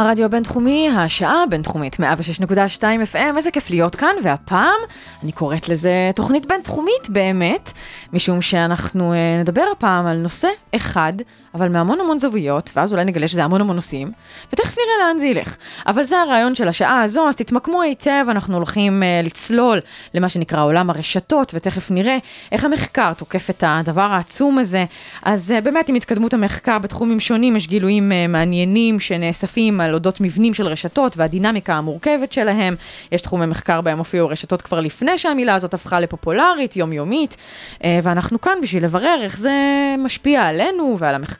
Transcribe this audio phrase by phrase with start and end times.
[0.00, 2.82] הרדיו הבינתחומי, השעה הבינתחומית, 106.2
[3.12, 4.80] FM, איזה כיף להיות כאן, והפעם
[5.22, 7.72] אני קוראת לזה תוכנית בינתחומית באמת,
[8.12, 11.12] משום שאנחנו uh, נדבר הפעם על נושא אחד,
[11.54, 14.12] אבל מהמון המון זוויות, ואז אולי נגלה שזה המון המון נושאים,
[14.52, 15.56] ותכף נראה לאן זה ילך.
[15.86, 19.78] אבל זה הרעיון של השעה הזו, אז תתמקמו היטב, אנחנו הולכים uh, לצלול
[20.14, 22.18] למה שנקרא עולם הרשתות, ותכף נראה
[22.52, 24.84] איך המחקר תוקף את הדבר העצום הזה.
[25.22, 30.20] אז uh, באמת עם התקדמות המחקר בתחומים שונים, יש גילויים uh, מעניינים שנאספים על אודות
[30.20, 32.74] מבנים של רשתות והדינמיקה המורכבת שלהם.
[33.12, 37.36] יש תחומי מחקר בהם הופיעו רשתות כבר לפני שהמילה הזאת הפכה לפופולרית, יומיומית,
[37.84, 39.52] אה, ואנחנו כאן בשביל לברר איך זה
[39.98, 41.39] משפיע עלינו ועל המחקר.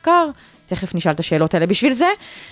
[0.71, 1.65] תכף נשאל את השאלות האלה.
[1.65, 2.05] בשביל זה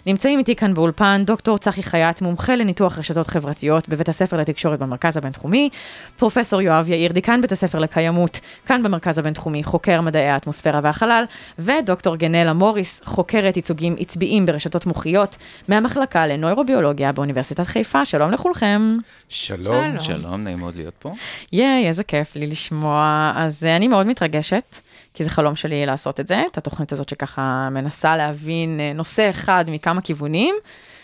[0.06, 5.18] נמצאים איתי כאן באולפן דוקטור צחי חייט, מומחה לניתוח רשתות חברתיות בבית הספר לתקשורת במרכז
[5.18, 5.70] הבינתחומי,
[6.18, 11.24] פרופסור יואב יאיר, דיקן בית הספר לקיימות, כאן במרכז הבינתחומי, חוקר מדעי האטמוספירה והחלל,
[11.60, 18.06] ודוקטור גנלה מוריס, חוקרת ייצוגים עצביים ברשתות מוחיות, מהמחלקה לנוירוביולוגיה באוניברסיטת חיפה.
[18.06, 18.98] שלום לכולכם.
[19.30, 21.14] שלום, שלום, נעים מאוד להיות פה.
[21.52, 23.34] ייי, איזה כיף לי לשמוע.
[23.36, 24.89] אז אה, אני מאוד מתרגשת.
[25.20, 29.30] כי זה חלום שלי לעשות את זה, את התוכנית הזאת שככה מנסה להבין אה, נושא
[29.30, 30.56] אחד מכמה כיוונים.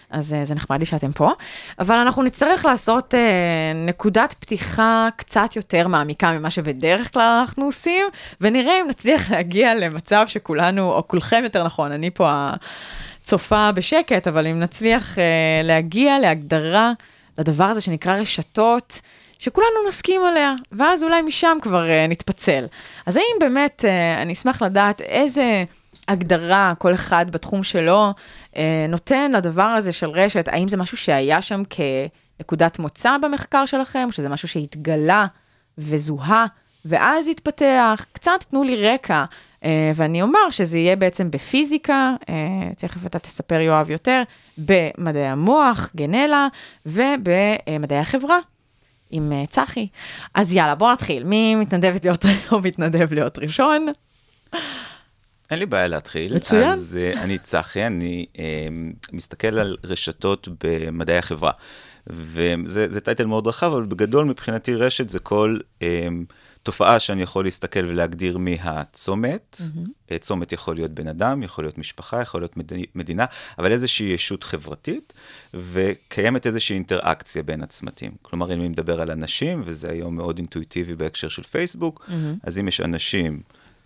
[0.09, 1.31] אז אה, זה נחמד לי שאתם פה,
[1.80, 3.19] אבל אנחנו נצטרך לעשות אה,
[3.75, 8.08] נקודת פתיחה קצת יותר מעמיקה ממה שבדרך כלל אנחנו עושים,
[8.41, 12.31] ונראה אם נצליח להגיע למצב שכולנו, או כולכם יותר נכון, אני פה
[13.21, 15.23] הצופה בשקט, אבל אם נצליח אה,
[15.63, 16.91] להגיע להגדרה
[17.38, 19.02] לדבר הזה שנקרא רשתות,
[19.39, 22.65] שכולנו נסכים עליה, ואז אולי משם כבר uh, נתפצל.
[23.05, 25.64] אז האם באמת, uh, אני אשמח לדעת איזה
[26.08, 28.14] הגדרה כל אחד בתחום שלו
[28.54, 28.58] uh,
[28.89, 34.11] נותן לדבר הזה של רשת, האם זה משהו שהיה שם כנקודת מוצא במחקר שלכם, או
[34.11, 35.26] שזה משהו שהתגלה
[35.77, 36.45] וזוהה,
[36.86, 38.05] ואז התפתח?
[38.14, 39.26] קצת תנו לי רקע.
[39.61, 42.27] Uh, ואני אומר שזה יהיה בעצם בפיזיקה, uh,
[42.77, 44.23] תכף אתה תספר יואב יותר,
[44.58, 46.48] במדעי המוח, גנלה,
[46.86, 48.39] ובמדעי החברה,
[49.11, 49.88] עם uh, צחי.
[50.33, 51.23] אז יאללה, בואו נתחיל.
[51.23, 53.88] מי מתנדבת להיות או מתנדב להיות ראשון?
[55.52, 56.36] אין לי בעיה להתחיל.
[56.36, 56.70] מצוין.
[56.70, 58.39] אז uh, אני צחי, אני uh,
[59.11, 61.52] מסתכל על רשתות במדעי החברה.
[62.08, 65.86] וזה טייטל מאוד רחב, אבל בגדול מבחינתי רשת זה כל um,
[66.65, 69.61] תופעה שאני יכול להסתכל ולהגדיר מהצומת.
[69.61, 70.17] Mm-hmm.
[70.17, 72.71] צומת יכול להיות בן אדם, יכול להיות משפחה, יכול להיות מד...
[72.95, 73.26] מדינה,
[73.59, 75.14] אבל איזושהי ישות חברתית,
[75.53, 78.11] וקיימת איזושהי אינטראקציה בין הצמתים.
[78.21, 82.14] כלומר, אם אני מדבר על אנשים, וזה היום מאוד אינטואיטיבי בהקשר של פייסבוק, mm-hmm.
[82.43, 83.42] אז אם יש אנשים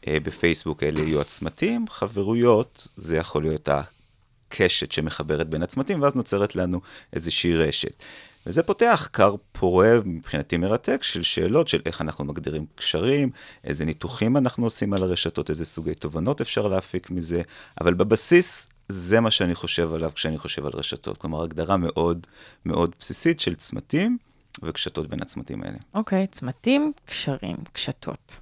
[0.07, 6.55] אה, בפייסבוק, אלה יהיו הצמתים, חברויות, זה יכול להיות הקשת שמחברת בין הצמתים, ואז נוצרת
[6.55, 6.81] לנו
[7.13, 8.03] איזושהי רשת.
[8.45, 13.29] וזה פותח כר פורה מבחינתי מרתק של שאלות של איך אנחנו מגדירים קשרים,
[13.63, 17.41] איזה ניתוחים אנחנו עושים על הרשתות, איזה סוגי תובנות אפשר להפיק מזה,
[17.81, 21.17] אבל בבסיס זה מה שאני חושב עליו כשאני חושב על רשתות.
[21.17, 22.27] כלומר, הגדרה מאוד
[22.65, 24.17] מאוד בסיסית של צמתים
[24.63, 25.77] וקשתות בין הצמתים האלה.
[25.93, 28.39] אוקיי, okay, צמתים, קשרים, קשתות.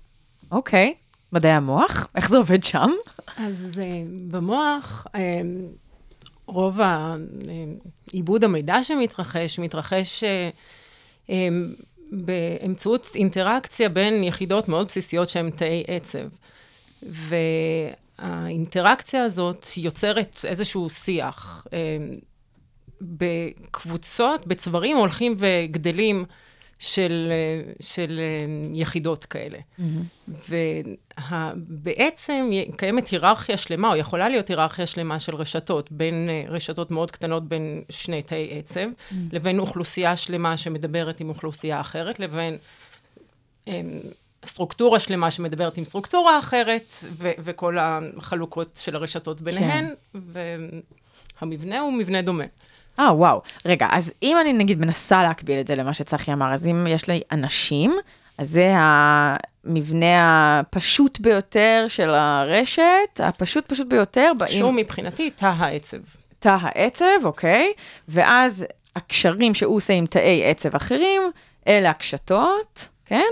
[0.51, 1.07] אוקיי, okay.
[1.31, 2.89] מדעי המוח, איך זה עובד שם?
[3.37, 5.17] אז uh, במוח, uh,
[6.47, 6.79] רוב
[8.11, 10.27] עיבוד המידע שמתרחש, מתרחש uh,
[11.27, 11.31] um,
[12.11, 16.27] באמצעות אינטראקציה בין יחידות מאוד בסיסיות שהן תאי עצב.
[18.19, 21.67] והאינטראקציה הזאת יוצרת איזשהו שיח.
[21.67, 21.71] Um,
[23.01, 26.25] בקבוצות, בצברים הולכים וגדלים
[26.79, 27.31] של,
[27.79, 28.19] של
[28.73, 29.57] יחידות כאלה.
[29.57, 30.31] Mm-hmm.
[31.19, 37.47] ובעצם קיימת היררכיה שלמה, או יכולה להיות היררכיה שלמה של רשתות, בין רשתות מאוד קטנות
[37.47, 39.15] בין שני תאי עצב, mm-hmm.
[39.31, 42.57] לבין אוכלוסייה שלמה שמדברת עם אוכלוסייה אחרת, לבין
[44.45, 50.19] סטרוקטורה שלמה שמדברת עם סטרוקטורה אחרת, ו- וכל החלוקות של הרשתות ביניהן, כן.
[51.41, 52.43] והמבנה הוא מבנה דומה.
[52.99, 53.41] אה, וואו.
[53.65, 57.07] רגע, אז אם אני נגיד מנסה להקביל את זה למה שצחי אמר, אז אם יש
[57.07, 57.93] לי אנשים,
[58.37, 64.31] אז זה המבנה הפשוט ביותר של הרשת, הפשוט פשוט ביותר.
[64.37, 64.57] באים...
[64.59, 65.97] שהוא מבחינתי תא העצב.
[66.39, 67.73] תא העצב, אוקיי.
[68.07, 68.65] ואז
[68.95, 71.21] הקשרים שהוא עושה עם תאי עצב אחרים,
[71.67, 73.23] אלה הקשתות, כן?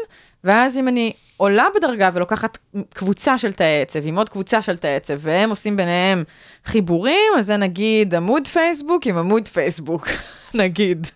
[0.46, 2.58] ואז אם אני עולה בדרגה ולוקחת
[2.94, 6.24] קבוצה של תאי עצב עם עוד קבוצה של תאי עצב, והם עושים ביניהם
[6.66, 10.08] חיבורים, אז זה נגיד עמוד פייסבוק עם עמוד פייסבוק.
[10.54, 11.08] נגיד.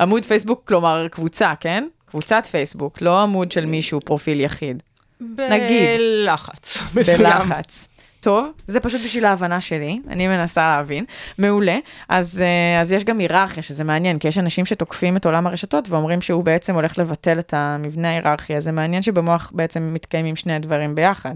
[0.00, 1.86] עמוד פייסבוק, כלומר קבוצה, כן?
[2.06, 4.82] קבוצת פייסבוק, לא עמוד של מישהו, פרופיל יחיד.
[5.20, 6.00] נגיד.
[6.00, 7.18] בלחץ מסוים.
[7.18, 7.88] בלחץ.
[8.22, 11.04] טוב, זה פשוט בשביל ההבנה שלי, אני מנסה להבין.
[11.38, 11.78] מעולה.
[12.08, 15.88] אז, אה, אז יש גם היררכיה, שזה מעניין, כי יש אנשים שתוקפים את עולם הרשתות
[15.88, 18.56] ואומרים שהוא בעצם הולך לבטל את המבנה ההיררכי.
[18.56, 21.34] אז זה מעניין שבמוח בעצם מתקיימים שני הדברים ביחד.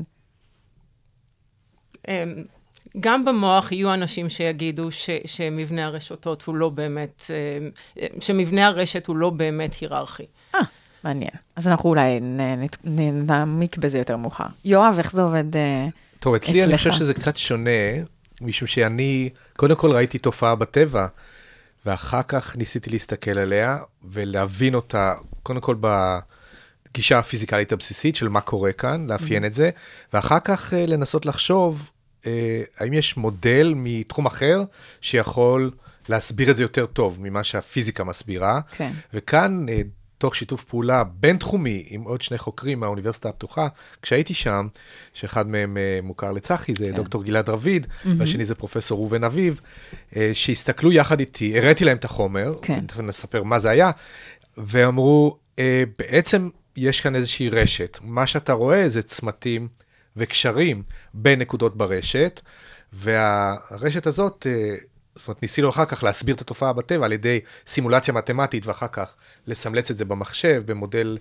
[2.08, 2.12] אמ,
[3.00, 7.70] גם במוח יהיו אנשים שיגידו ש, שמבנה הרשתות הוא לא באמת, אמ,
[8.20, 10.26] שמבנה הרשת הוא לא באמת היררכי.
[10.54, 10.60] אה,
[11.04, 11.30] מעניין.
[11.56, 14.46] אז אנחנו אולי נ- נת- נ- נעמיק בזה יותר מאוחר.
[14.64, 15.56] יואב, איך זה עובד?
[15.56, 15.86] אה,
[16.20, 16.78] טוב, אצלי אני אצלך.
[16.78, 17.70] חושב שזה קצת שונה,
[18.40, 21.06] משום שאני, קודם כל ראיתי תופעה בטבע,
[21.86, 28.72] ואחר כך ניסיתי להסתכל עליה ולהבין אותה, קודם כל בגישה הפיזיקלית הבסיסית של מה קורה
[28.72, 29.70] כאן, לאפיין את זה,
[30.12, 31.90] ואחר כך אה, לנסות לחשוב
[32.26, 34.62] אה, האם יש מודל מתחום אחר
[35.00, 35.70] שיכול
[36.08, 38.60] להסביר את זה יותר טוב ממה שהפיזיקה מסבירה.
[38.76, 38.92] כן.
[39.14, 39.80] וכאן, אה,
[40.18, 43.68] תוך שיתוף פעולה בינתחומי עם עוד שני חוקרים מהאוניברסיטה הפתוחה,
[44.02, 44.66] כשהייתי שם,
[45.12, 46.94] שאחד מהם אה, מוכר לצחי, זה כן.
[46.94, 47.86] דוקטור גלעד רביד,
[48.18, 49.60] והשני זה פרופסור ראובן אביב,
[50.16, 52.86] אה, שהסתכלו יחד איתי, הראיתי להם את החומר, כן.
[52.86, 53.90] תכף נספר מה זה היה,
[54.58, 59.68] ואמרו, אה, בעצם יש כאן איזושהי רשת, מה שאתה רואה זה צמתים
[60.16, 60.82] וקשרים
[61.14, 62.40] בין נקודות ברשת,
[62.92, 64.46] והרשת הזאת,
[65.16, 69.14] זאת אומרת, ניסינו אחר כך להסביר את התופעה בטבע על ידי סימולציה מתמטית, ואחר כך
[69.46, 71.18] לסמלץ את זה במחשב, במודל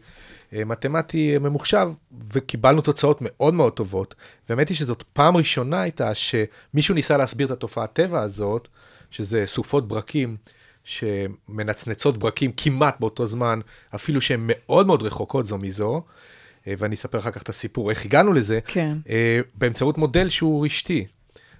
[0.53, 1.87] אה, מתמטי ממוחשב,
[2.33, 4.15] וקיבלנו תוצאות מאוד מאוד טובות.
[4.49, 8.67] והאמת היא שזאת פעם ראשונה הייתה שמישהו ניסה להסביר את התופעת טבע הזאת,
[9.11, 10.37] שזה סופות ברקים.
[10.85, 13.59] שמנצנצות ברקים כמעט באותו זמן,
[13.95, 16.03] אפילו שהן מאוד מאוד רחוקות זו מזו,
[16.67, 18.97] אה, ואני אספר אחר כך את הסיפור, איך הגענו לזה, כן.
[19.09, 21.05] אה, באמצעות מודל שהוא רשתי.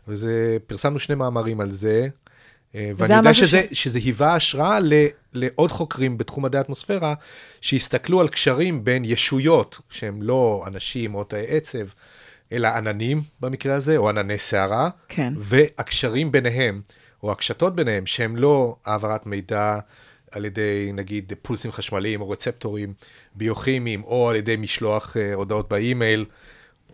[0.08, 2.08] וזה, פרסמנו שני מאמרים על זה,
[2.76, 4.94] אה, ואני יודע שזה, שזה היווה השראה ל,
[5.36, 7.14] לעוד חוקרים בתחום מדעי האטמוספירה,
[7.62, 11.86] שהסתכלו על קשרים בין ישויות, שהם לא אנשים או תאי עצב,
[12.52, 15.34] אלא עננים במקרה הזה, או ענני סערה, כן.
[15.38, 16.82] והקשרים ביניהם,
[17.24, 19.80] או הקשתות ביניהם, שהם לא העברת מידע
[20.32, 22.94] על ידי, נגיד, פולסים חשמליים או רצפטורים
[23.36, 26.26] ביוכימיים, או על ידי משלוח אה, הודעות באימייל,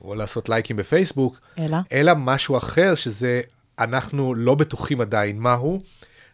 [0.01, 1.77] או לעשות לייקים בפייסבוק, אלא?
[1.91, 3.41] אלא משהו אחר, שזה,
[3.79, 5.81] אנחנו לא בטוחים עדיין מהו,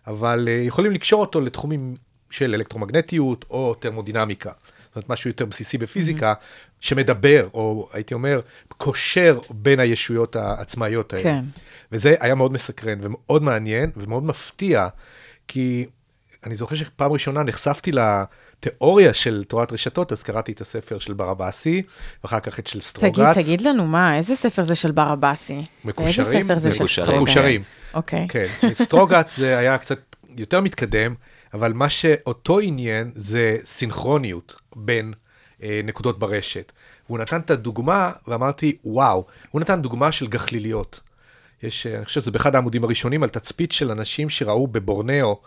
[0.08, 1.96] אבל uh, יכולים לקשור אותו לתחומים
[2.30, 4.52] של אלקטרומגנטיות או תרמודינמיקה.
[4.88, 6.76] זאת אומרת, משהו יותר בסיסי בפיזיקה, mm-hmm.
[6.80, 11.24] שמדבר, או הייתי אומר, קושר בין הישויות העצמאיות האלה.
[11.24, 11.46] כן.
[11.92, 14.88] וזה היה מאוד מסקרן ומאוד מעניין ומאוד מפתיע,
[15.48, 15.86] כי
[16.46, 17.92] אני זוכר שפעם ראשונה נחשפתי
[18.58, 21.82] לתיאוריה של תורת רשתות, אז קראתי את הספר של ברבאסי,
[22.24, 23.16] ואחר כך את של סטרוגץ.
[23.16, 25.66] תגיד, תגיד לנו מה, איזה ספר זה של ברבאסי?
[25.86, 26.28] מקושרים?
[26.28, 27.08] איזה ספר זה של מקושרים.
[27.08, 27.22] סטרוגץ?
[27.22, 27.64] מקושרים.
[27.94, 28.28] אוקיי.
[28.30, 30.00] כן, סטרוגץ זה היה קצת
[30.38, 31.16] יותר מתקדם,
[31.54, 35.14] אבל מה שאותו עניין זה סינכרוניות בין
[35.64, 36.72] אה, נקודות ברשת.
[37.08, 41.00] והוא נתן את הדוגמה, ואמרתי, וואו, הוא נתן דוגמה של גחליליות.
[41.64, 45.42] יש, אה, אני חושב שזה באחד העמודים הראשונים, על תצפית של אנשים שראו בבורנאו,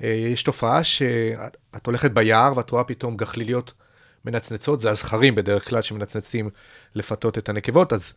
[0.00, 3.72] יש תופעה שאת הולכת ביער ואת רואה פתאום גחליליות
[4.24, 6.50] מנצנצות, זה הזכרים בדרך כלל שמנצנצים
[6.94, 8.14] לפתות את הנקבות, אז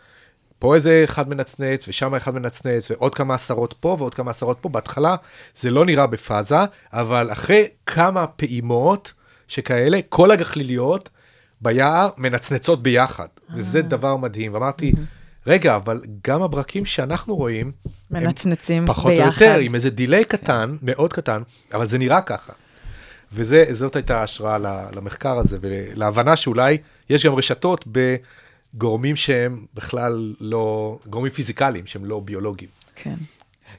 [0.60, 4.70] פה איזה אחד מנצנץ, ושם אחד מנצנץ, ועוד כמה עשרות פה ועוד כמה עשרות פה.
[4.70, 5.16] בהתחלה
[5.56, 6.56] זה לא נראה בפאזה,
[6.94, 9.14] אבל אחרי כמה פעימות
[9.48, 11.10] שכאלה, כל הגחליליות
[11.62, 14.54] ביער מנצנצות ביחד, וזה דבר מדהים.
[14.54, 14.94] ואמרתי,
[15.48, 17.72] רגע, אבל גם הברקים שאנחנו רואים,
[18.12, 19.42] מנצנצים פחות או ביחד.
[19.42, 21.42] יותר, עם איזה דיליי קטן, מאוד קטן,
[21.74, 22.54] אבל זה נראה ככה.
[23.34, 24.58] וזאת הייתה ההשראה
[24.92, 26.78] למחקר הזה, ולהבנה שאולי
[27.10, 27.86] יש גם רשתות
[28.74, 32.70] בגורמים שהם בכלל לא, גורמים פיזיקליים, שהם לא ביולוגיים.
[32.96, 33.16] כן.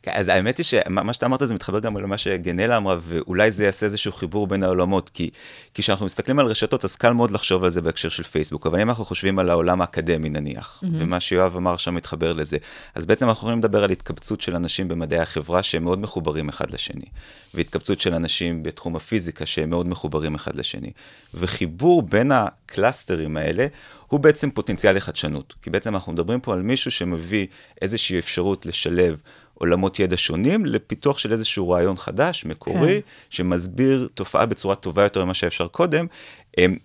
[0.02, 3.52] כן, אז האמת היא שמה מה שאתה אמרת זה מתחבר גם למה שגנלה אמרה, ואולי
[3.52, 5.30] זה יעשה איזשהו חיבור בין העולמות, כי
[5.74, 8.80] כי כשאנחנו מסתכלים על רשתות, אז קל מאוד לחשוב על זה בהקשר של פייסבוק, אבל
[8.80, 10.86] אם אנחנו חושבים על העולם האקדמי נניח, mm-hmm.
[10.92, 12.56] ומה שיואב אמר שם מתחבר לזה,
[12.94, 16.70] אז בעצם אנחנו יכולים לדבר על התקבצות של אנשים במדעי החברה שהם מאוד מחוברים אחד
[16.70, 17.06] לשני,
[17.54, 20.90] והתקבצות של אנשים בתחום הפיזיקה שהם מאוד מחוברים אחד לשני,
[21.34, 23.66] וחיבור בין הקלאסטרים האלה,
[24.08, 27.46] הוא בעצם פוטנציאל לחדשנות, כי בעצם אנחנו מדברים פה על מישהו שמביא
[27.82, 29.20] איזושהי אפשרות לשלב
[29.62, 33.08] עולמות ידע שונים לפיתוח של איזשהו רעיון חדש, מקורי, כן.
[33.30, 36.06] שמסביר תופעה בצורה טובה יותר ממה שאפשר קודם,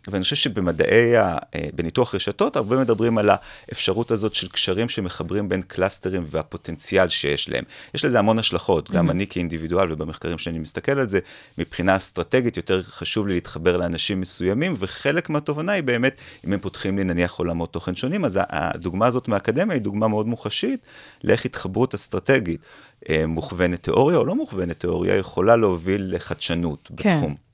[0.07, 3.29] ואני חושב שבמדעי, ה- אה, בניתוח רשתות, הרבה מדברים על
[3.69, 7.63] האפשרות הזאת של קשרים שמחברים בין קלאסטרים והפוטנציאל שיש להם.
[7.93, 11.19] יש לזה המון השלכות, גם אני כאינדיבידואל ובמחקרים שאני מסתכל על זה,
[11.57, 16.15] מבחינה אסטרטגית יותר חשוב לי להתחבר לאנשים מסוימים, וחלק מהתובנה היא באמת,
[16.47, 20.27] אם הם פותחים לי נניח עולמות תוכן שונים, אז הדוגמה הזאת מהאקדמיה היא דוגמה מאוד
[20.27, 20.79] מוחשית
[21.23, 22.61] לאיך התחברות אסטרטגית,
[23.09, 27.15] אה, מוכוונת תיאוריה או לא מוכוונת תיאוריה, יכולה להוביל לחדשנות כן.
[27.15, 27.46] בתחום.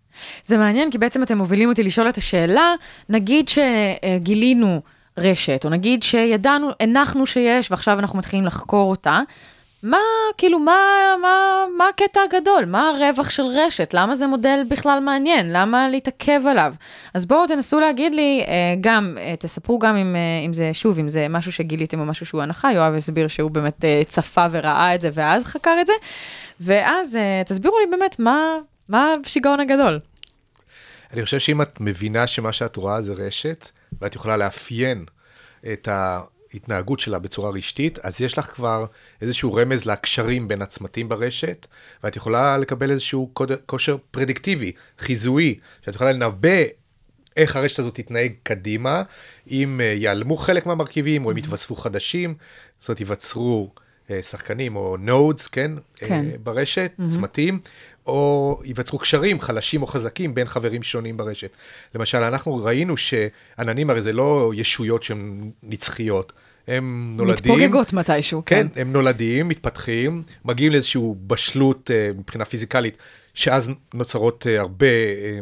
[0.45, 2.73] זה מעניין, כי בעצם אתם מובילים אותי לשאול את השאלה,
[3.09, 4.81] נגיד שגילינו
[5.17, 9.21] רשת, או נגיד שידענו, הנחנו שיש, ועכשיו אנחנו מתחילים לחקור אותה,
[9.83, 9.97] מה,
[10.37, 10.77] כאילו, מה,
[11.21, 12.65] מה, מה הקטע הגדול?
[12.65, 13.93] מה הרווח של רשת?
[13.93, 15.53] למה זה מודל בכלל מעניין?
[15.53, 16.73] למה להתעכב עליו?
[17.13, 20.99] אז בואו תנסו להגיד לי, אה, גם, אה, תספרו גם אם, אה, אם זה, שוב,
[20.99, 25.01] אם זה משהו שגיליתם או משהו שהוא הנחה, יואב הסביר שהוא באמת צפה וראה את
[25.01, 25.93] זה ואז חקר את זה,
[26.59, 28.57] ואז תסבירו לי באמת מה,
[28.89, 29.99] מה השיגעון הגדול.
[31.13, 33.71] אני חושב שאם את מבינה שמה שאת רואה זה רשת,
[34.01, 35.05] ואת יכולה לאפיין
[35.73, 38.85] את ההתנהגות שלה בצורה רשתית, אז יש לך כבר
[39.21, 41.67] איזשהו רמז לקשרים בין הצמתים ברשת,
[42.03, 46.63] ואת יכולה לקבל איזשהו קוד- כושר פרדיקטיבי, חיזוי, שאת יכולה לנבא
[47.37, 49.03] איך הרשת הזאת תתנהג קדימה,
[49.51, 52.35] אם אה, ייעלמו חלק מהמרכיבים, או אם יתווספו חדשים,
[52.79, 53.71] זאת אומרת, ייווצרו
[54.09, 55.71] אה, שחקנים או נודס, כן?
[55.95, 56.25] כן.
[56.25, 57.59] אה, ברשת, צמתים,
[58.07, 61.49] או ייווצרו קשרים חלשים או חזקים בין חברים שונים ברשת.
[61.95, 66.33] למשל, אנחנו ראינו שעננים הרי זה לא ישויות שהן נצחיות,
[66.67, 67.53] הם נולדים...
[67.53, 72.97] מתפוגגות מתישהו, כן, הם נולדים, מתפתחים, מגיעים לאיזושהי בשלות אה, מבחינה פיזיקלית,
[73.33, 75.39] שאז נוצרות אה, הרבה אה,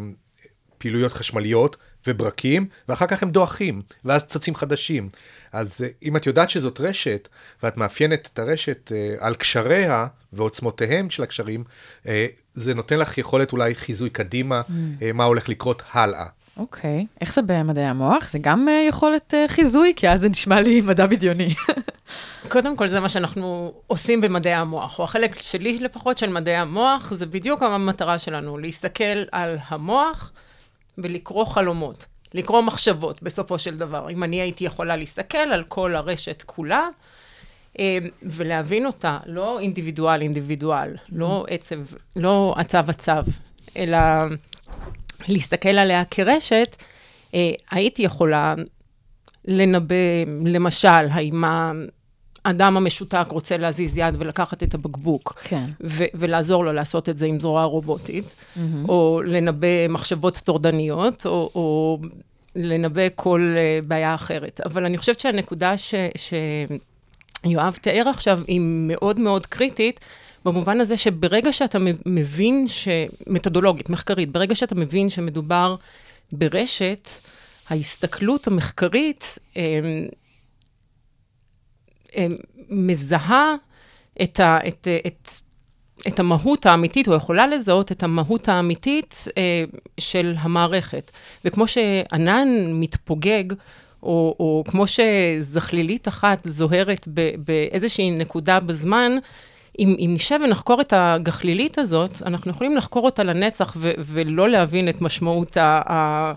[0.77, 1.77] פעילויות חשמליות
[2.07, 5.09] וברקים, ואחר כך הם דועכים, ואז צצים חדשים.
[5.51, 7.27] אז אה, אם את יודעת שזאת רשת,
[7.63, 11.63] ואת מאפיינת את הרשת אה, על קשריה ועוצמותיהם של הקשרים,
[12.07, 14.61] אה, זה נותן לך יכולת אולי חיזוי קדימה,
[15.01, 16.25] אה, מה הולך לקרות הלאה.
[16.57, 17.05] אוקיי.
[17.21, 18.29] איך זה במדעי המוח?
[18.29, 19.93] זה גם אה, יכולת אה, חיזוי?
[19.95, 21.53] כי אז זה נשמע לי מדע בדיוני.
[22.47, 27.13] קודם כל, זה מה שאנחנו עושים במדעי המוח, או החלק שלי לפחות של מדעי המוח,
[27.13, 30.31] זה בדיוק המטרה שלנו, להסתכל על המוח
[30.97, 34.09] ולקרוא חלומות, לקרוא מחשבות בסופו של דבר.
[34.09, 36.87] אם אני הייתי יכולה להסתכל על כל הרשת כולה,
[37.79, 41.79] אה, ולהבין אותה, לא אינדיבידואל אינדיבידואל, לא עצב,
[42.15, 43.23] לא עצב עצב,
[43.77, 43.97] אלא
[45.27, 46.75] להסתכל עליה כרשת,
[47.33, 48.55] אה, הייתי יכולה
[49.45, 49.95] לנבא,
[50.45, 51.43] למשל, האם
[52.45, 55.65] האדם המשותק רוצה להזיז יד ולקחת את הבקבוק, כן.
[55.83, 58.59] ו- ולעזור לו לעשות את זה עם זרוע רובוטית, mm-hmm.
[58.89, 61.99] או לנבא מחשבות טורדניות, או, או
[62.55, 64.61] לנבא כל uh, בעיה אחרת.
[64.65, 65.95] אבל אני חושבת שהנקודה ש...
[66.15, 66.33] ש-
[67.45, 69.99] יואב תיאר עכשיו היא מאוד מאוד קריטית,
[70.45, 72.87] במובן הזה שברגע שאתה מבין, ש...
[73.27, 75.75] מתודולוגית, מחקרית, ברגע שאתה מבין שמדובר
[76.31, 77.09] ברשת,
[77.69, 79.79] ההסתכלות המחקרית אה,
[82.69, 83.55] מזהה
[84.21, 84.59] את, ה...
[84.67, 85.29] את, את,
[86.07, 89.63] את המהות האמיתית, או יכולה לזהות את המהות האמיתית אה,
[89.99, 91.11] של המערכת.
[91.45, 93.43] וכמו שענן מתפוגג,
[94.03, 99.11] או, או כמו שזכלילית אחת זוהרת ב, באיזושהי נקודה בזמן,
[99.79, 104.89] אם, אם נשב ונחקור את הגחלילית הזאת, אנחנו יכולים לחקור אותה לנצח ו, ולא להבין
[104.89, 106.33] את משמעות ה, ה,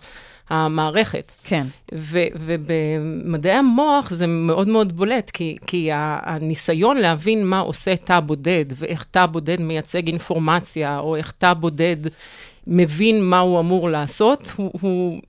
[0.49, 1.33] המערכת.
[1.45, 1.67] כן.
[1.95, 8.65] ו, ובמדעי המוח זה מאוד מאוד בולט, כי, כי הניסיון להבין מה עושה תא בודד,
[8.77, 11.97] ואיך תא בודד מייצג אינפורמציה, או איך תא בודד
[12.67, 15.21] מבין מה הוא אמור לעשות, הוא, הוא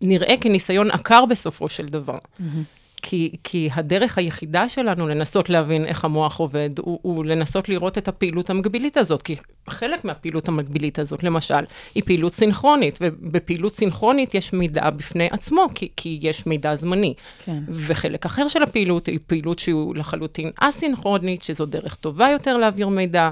[0.00, 2.14] נראה כניסיון עקר בסופו של דבר.
[2.14, 2.79] Mm-hmm.
[3.02, 8.08] כי, כי הדרך היחידה שלנו לנסות להבין איך המוח עובד, הוא, הוא לנסות לראות את
[8.08, 9.36] הפעילות המקבילית הזאת, כי
[9.70, 11.64] חלק מהפעילות המקבילית הזאת, למשל,
[11.94, 17.14] היא פעילות סינכרונית, ובפעילות סינכרונית יש מידע בפני עצמו, כי, כי יש מידע זמני.
[17.44, 17.58] כן.
[17.68, 23.30] וחלק אחר של הפעילות היא פעילות שהיא לחלוטין אסינכרונית, שזו דרך טובה יותר להעביר מידע.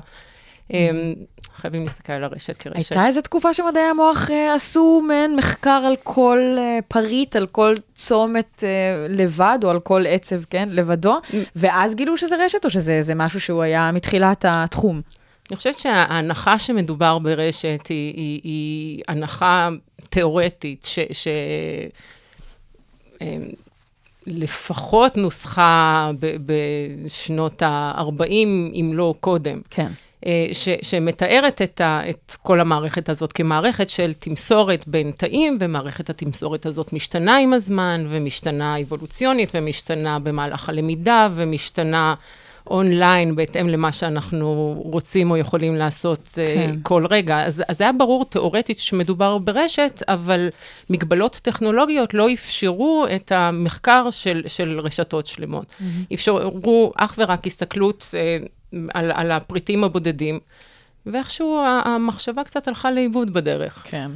[0.73, 1.15] אמ,
[1.57, 2.77] חייבים להסתכל על הרשת כרשת.
[2.77, 7.75] הייתה איזו תקופה שמדעי המוח אה, עשו מעין מחקר על כל אה, פריט, על כל
[7.95, 11.19] צומת אה, לבד, או על כל עצב, כן, לבדו,
[11.57, 15.01] ואז גילו שזה רשת, או שזה זה משהו שהוא היה מתחילת התחום?
[15.51, 19.69] אני חושבת שההנחה שמדובר ברשת היא, היא, היא הנחה
[20.09, 20.99] תיאורטית, ש...
[21.13, 21.29] ש
[23.21, 23.49] אמ,
[24.27, 26.11] לפחות נוסחה
[26.47, 28.33] בשנות ה-40,
[28.75, 29.61] אם לא קודם.
[29.71, 29.93] כן.
[30.27, 36.11] אה, ש, שמתארת את, ה, את כל המערכת הזאת כמערכת של תמסורת בין תאים, ומערכת
[36.11, 42.15] התמסורת הזאת משתנה עם הזמן, ומשתנה אבולוציונית, ומשתנה במהלך הלמידה, ומשתנה
[42.71, 46.43] אונליין בהתאם למה שאנחנו רוצים או יכולים לעשות כן.
[46.57, 46.77] כן.
[46.83, 47.45] כל רגע.
[47.45, 50.49] אז, אז היה ברור תיאורטית שמדובר ברשת, אבל
[50.91, 55.71] מגבלות טכנולוגיות לא אפשרו את המחקר של, של רשתות שלמות.
[55.71, 56.15] Mm-hmm.
[56.15, 58.39] אפשרו אך ורק הסתכלות אה,
[58.95, 60.41] על, על הפריטים הבודדים,
[61.07, 63.83] ואיכשהו המחשבה קצת הלכה לאיבוד בדרך.
[63.85, 64.11] כן.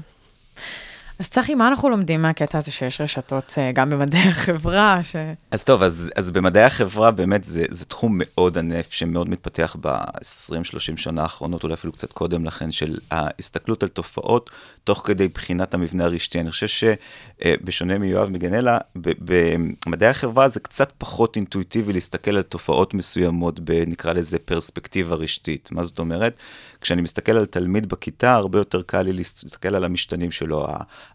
[1.18, 5.16] אז צחי, מה אנחנו לומדים מהקטע הזה שיש רשתות אה, גם במדעי החברה, ש...
[5.50, 10.97] אז טוב, אז, אז במדעי החברה באמת זה, זה תחום מאוד ענף שמאוד מתפתח ב-20-30
[10.97, 14.50] שנה האחרונות, אולי אפילו קצת קודם לכן, של ההסתכלות על תופעות
[14.84, 16.40] תוך כדי בחינת המבנה הרשתי.
[16.40, 23.60] אני חושב שבשונה מיואב מגנלה, במדעי החברה זה קצת פחות אינטואיטיבי להסתכל על תופעות מסוימות
[23.60, 25.72] בנקרא לזה פרספקטיבה רשתית.
[25.72, 26.36] מה זאת אומרת?
[26.80, 30.66] כשאני מסתכל על תלמיד בכיתה, הרבה יותר קל לי להסתכל על המשתנים שלו,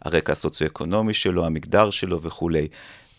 [0.02, 2.68] הרקע הסוציו-אקונומי שלו, המגדר שלו וכולי.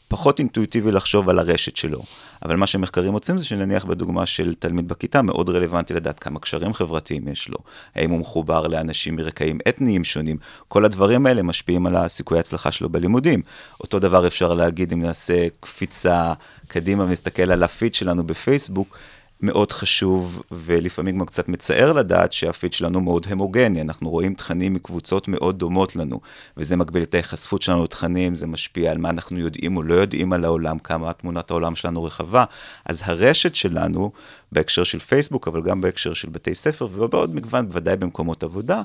[0.09, 2.03] פחות אינטואיטיבי לחשוב על הרשת שלו.
[2.45, 6.75] אבל מה שמחקרים מוצאים זה שנניח בדוגמה של תלמיד בכיתה, מאוד רלוונטי לדעת כמה קשרים
[6.75, 7.57] חברתיים יש לו,
[7.95, 10.37] האם הוא מחובר לאנשים מרקעים אתניים שונים,
[10.69, 13.43] כל הדברים האלה משפיעים על הסיכויי ההצלחה שלו בלימודים.
[13.81, 16.33] אותו דבר אפשר להגיד אם נעשה קפיצה
[16.69, 18.97] קדימה ונסתכל על הפיד שלנו בפייסבוק,
[19.41, 25.29] מאוד חשוב ולפעמים גם קצת מצער לדעת שהפיד שלנו מאוד המוגני, אנחנו רואים תכנים מקבוצות
[25.29, 26.21] מאוד דומות לנו,
[26.57, 30.33] וזה מגביל את ההיחשפות שלנו לתכנים, זה משפיע על מה אנחנו יודעים או לא יודעים
[30.33, 32.45] על העולם, כמה תמונת העולם שלנו רחבה,
[32.85, 34.11] אז הרשת שלנו,
[34.53, 38.83] בהקשר של פייסבוק, אבל גם בהקשר של בתי ספר ובעוד מגוון, בוודאי במקומות עבודה,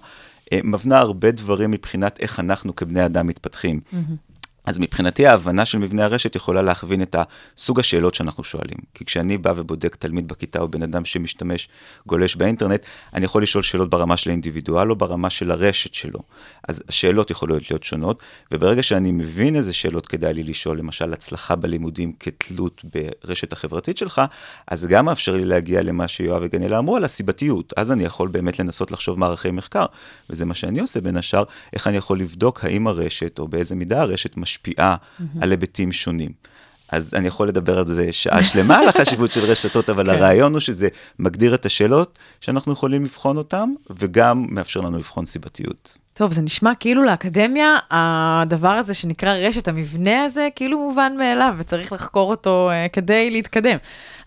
[0.51, 3.79] אה, מבנה הרבה דברים מבחינת איך אנחנו כבני אדם מתפתחים.
[3.93, 4.32] Mm-hmm.
[4.65, 7.15] אז מבחינתי ההבנה של מבנה הרשת יכולה להכווין את
[7.57, 8.77] הסוג השאלות שאנחנו שואלים.
[8.93, 11.69] כי כשאני בא ובודק תלמיד בכיתה או בן אדם שמשתמש,
[12.05, 16.19] גולש באינטרנט, אני יכול לשאול שאלות ברמה של האינדיבידואל או ברמה של הרשת שלו.
[16.67, 21.55] אז השאלות יכולות להיות שונות, וברגע שאני מבין איזה שאלות כדאי לי לשאול, למשל הצלחה
[21.55, 24.21] בלימודים כתלות ברשת החברתית שלך,
[24.67, 27.73] אז גם מאפשר לי להגיע למה שיואב וגנלה אמרו על הסיבתיות.
[27.77, 29.85] אז אני יכול באמת לנסות לחשוב מערכי מחקר,
[30.29, 31.43] וזה מה שאני עושה בין השאר,
[31.73, 35.23] איך אני יכול לבדוק האם הרשת, או באיזה מידה הרשת משפיעה mm-hmm.
[35.41, 36.43] על היבטים שונים.
[36.91, 40.09] אז אני יכול לדבר על זה שעה שלמה, על החשיבות של רשתות, אבל כן.
[40.09, 40.87] הרעיון הוא שזה
[41.19, 45.97] מגדיר את השאלות שאנחנו יכולים לבחון אותן, וגם מאפשר לנו לבחון סיבתיות.
[46.13, 51.93] טוב, זה נשמע כאילו לאקדמיה, הדבר הזה שנקרא רשת, המבנה הזה, כאילו מובן מאליו, וצריך
[51.93, 53.77] לחקור אותו uh, כדי להתקדם.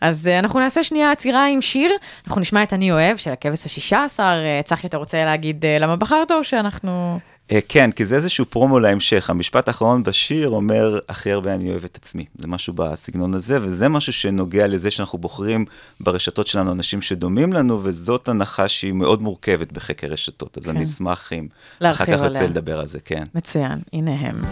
[0.00, 1.90] אז uh, אנחנו נעשה שנייה עצירה עם שיר,
[2.26, 4.36] אנחנו נשמע את אני אוהב של הכבש השישה עשר.
[4.62, 7.18] Uh, צחי, אתה רוצה להגיד uh, למה בחרת או שאנחנו...
[7.52, 9.30] אה, כן, כי זה איזשהו פרומו להמשך.
[9.30, 12.24] המשפט האחרון בשיר אומר, הכי הרבה אני אוהב את עצמי.
[12.38, 15.64] זה משהו בסגנון הזה, וזה משהו שנוגע לזה שאנחנו בוחרים
[16.00, 20.58] ברשתות שלנו אנשים שדומים לנו, וזאת הנחה שהיא מאוד מורכבת בחקר רשתות.
[20.58, 20.70] אז כן.
[20.70, 21.48] אני אשמח אם
[21.82, 22.44] אחר כך יוצא.
[22.44, 23.24] לדבר על זה, כן.
[23.34, 24.42] מצוין, הנה הם.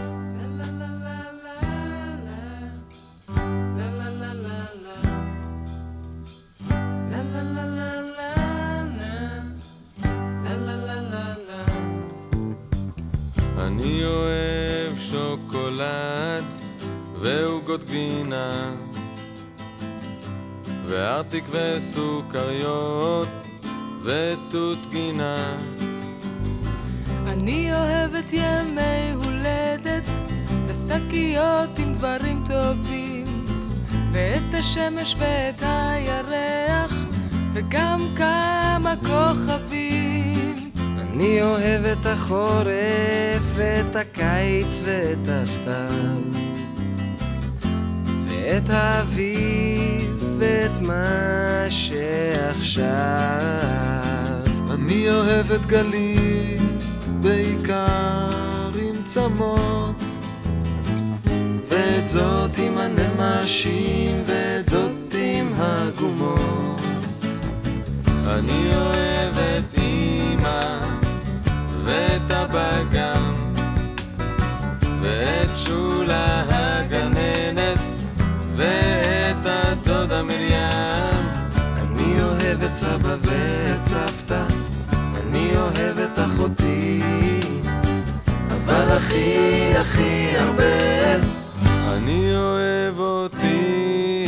[15.85, 16.43] שוקולד
[17.15, 18.73] ועוגות גבינה.
[20.85, 23.27] וארטיק וסוכריות
[24.03, 25.55] ותות גינה.
[27.27, 30.03] אני אוהבת ימי הולדת
[30.67, 33.45] ושקיות עם דברים טובים.
[34.11, 36.93] ואת השמש ואת הירח
[37.53, 40.04] וגם כמה כוכבים
[41.15, 46.21] אני אוהב את החורף, את הקיץ ואת הסתיו.
[48.27, 52.85] ואת האביב ואת מה שעכשיו.
[54.71, 56.83] אני אוהב את גלית
[57.21, 59.95] בעיקר עם צמות.
[61.67, 66.81] ואת זאת עם הנמשים ואת זאת עם הגומות.
[68.27, 69.74] אני אוהב את
[72.91, 73.33] גם.
[75.01, 77.79] ואת שולה הגננת
[78.55, 80.45] ואת הדודה מרים.
[81.77, 84.43] אני אוהב את סבא ואת סבתא
[84.99, 87.01] אני אוהב את אחותי.
[88.51, 91.15] אבל הכי הכי הרבה
[91.93, 94.24] אני אוהב אותי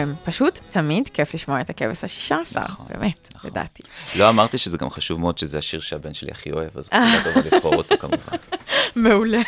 [0.00, 3.50] הם, פשוט תמיד כיף לשמוע את הכבש השישה עשר, נכון, באמת, נכון.
[3.50, 3.82] לדעתי.
[4.16, 7.42] לא אמרתי שזה גם חשוב מאוד שזה השיר שהבן שלי הכי אוהב, אז רציתי לבוא
[7.42, 8.36] לבחור אותו כמובן.
[8.96, 9.40] מעולה,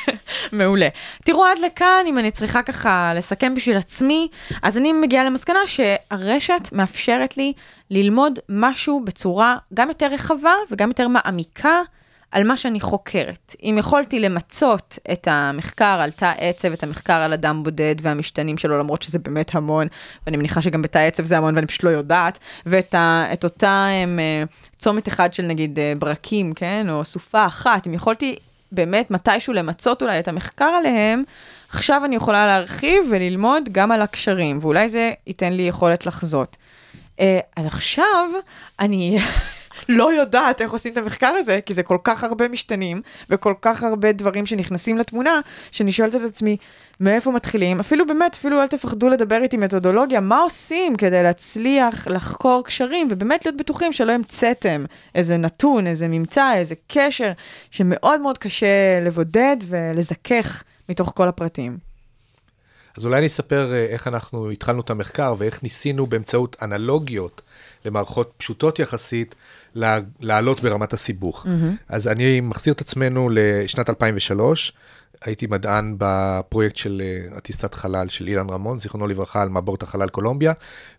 [0.52, 0.88] מעולה.
[1.24, 4.28] תראו, עד לכאן, אם אני צריכה ככה לסכם בשביל עצמי,
[4.62, 7.52] אז אני מגיעה למסקנה שהרשת מאפשרת לי
[7.90, 11.82] ללמוד משהו בצורה גם יותר רחבה וגם יותר מעמיקה
[12.32, 13.56] על מה שאני חוקרת.
[13.62, 18.78] אם יכולתי למצות את המחקר על תא עצב, את המחקר על אדם בודד והמשתנים שלו,
[18.78, 19.86] למרות שזה באמת המון,
[20.26, 24.18] ואני מניחה שגם בתא עצב זה המון ואני פשוט לא יודעת, ואת ה, אותה הם,
[24.18, 24.42] אה,
[24.78, 28.36] צומת אחד של נגיד אה, ברקים, כן, או סופה אחת, אם יכולתי
[28.72, 31.22] באמת מתישהו למצות אולי את המחקר עליהם,
[31.68, 36.56] עכשיו אני יכולה להרחיב וללמוד גם על הקשרים, ואולי זה ייתן לי יכולת לחזות.
[37.20, 38.28] אה, אז עכשיו
[38.80, 39.18] אני
[39.88, 43.82] לא יודעת איך עושים את המחקר הזה, כי זה כל כך הרבה משתנים וכל כך
[43.82, 45.40] הרבה דברים שנכנסים לתמונה,
[45.70, 46.56] שאני שואלת את עצמי,
[47.00, 47.80] מאיפה מתחילים?
[47.80, 53.44] אפילו באמת, אפילו אל תפחדו לדבר איתי מתודולוגיה, מה עושים כדי להצליח לחקור קשרים ובאמת
[53.44, 57.32] להיות בטוחים שלא המצאתם איזה נתון, איזה ממצא, איזה קשר,
[57.70, 61.92] שמאוד מאוד קשה לבודד ולזכך מתוך כל הפרטים.
[62.96, 67.42] אז אולי אני אספר אה, איך אנחנו התחלנו את המחקר ואיך ניסינו באמצעות אנלוגיות
[67.84, 69.34] למערכות פשוטות יחסית
[70.20, 71.46] לעלות ברמת הסיבוך.
[71.46, 71.84] Mm-hmm.
[71.88, 74.72] אז אני מחזיר את עצמנו לשנת 2003,
[75.24, 80.08] הייתי מדען בפרויקט של אה, הטיסת חלל של אילן רמון, זיכרונו לברכה, על מעבורת החלל
[80.08, 80.52] קולומביה,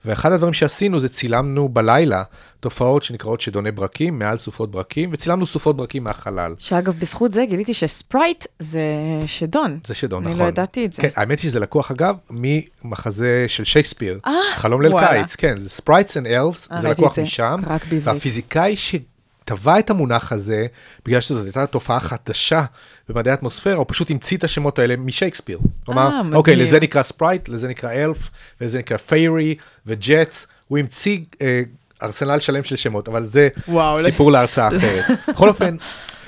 [0.06, 2.24] ואחד הדברים שעשינו זה צילמנו בלילה
[2.60, 6.56] תופעות שנקראות שדוני ברקים, מעל סופות ברקים, וצילמנו סופות ברקים מהחלל.
[6.58, 8.82] שאגב, בזכות זה גיליתי ש sprite זה
[9.26, 9.80] שדון.
[9.86, 10.46] זה שדון, אני נכון.
[10.46, 11.02] לא ידעתי את זה.
[11.02, 15.14] כן, האמת היא שזה לקוח, אגב, ממחזה של שייקספיר, אה, חלום וואלה.
[15.14, 18.08] ליל קיץ, כן, זה sprites and elves, אה, זה לקוח זה, משם, רק בעברית.
[18.08, 20.66] והפיזיקאי שטבע את המונח הזה,
[21.06, 22.66] בגלל שזאת הייתה תופעה חדשה
[23.10, 25.60] במדעי האטמוספירה, הוא פשוט המציא את השמות האלה משייקספיר.
[25.90, 26.36] אמר, מדהים.
[26.36, 28.30] אוקיי, לזה נקרא sprite, לזה נקרא elf,
[28.62, 29.56] לזה נקרא fairy
[29.86, 31.62] ו jets, הוא המציא אה,
[32.04, 35.06] ארסנל שלם של שמות, אבל זה וואו, סיפור להרצאה אחרת.
[35.30, 35.76] בכל אופן,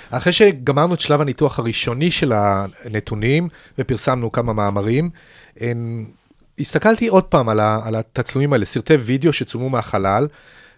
[0.09, 3.47] אחרי שגמרנו את שלב הניתוח הראשוני של הנתונים,
[3.79, 5.09] ופרסמנו כמה מאמרים,
[5.59, 6.05] אין-
[6.59, 10.27] הסתכלתי עוד פעם על, ה, על התצלומים האלה, סרטי וידאו שצולמו מהחלל,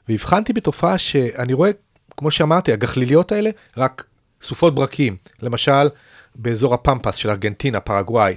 [0.09, 1.71] והבחנתי בתופעה שאני רואה,
[2.17, 4.03] כמו שאמרתי, הגחליליות האלה, רק
[4.41, 5.15] סופות ברקים.
[5.41, 5.89] למשל,
[6.35, 8.35] באזור הפמפס של ארגנטינה, פרגוואי.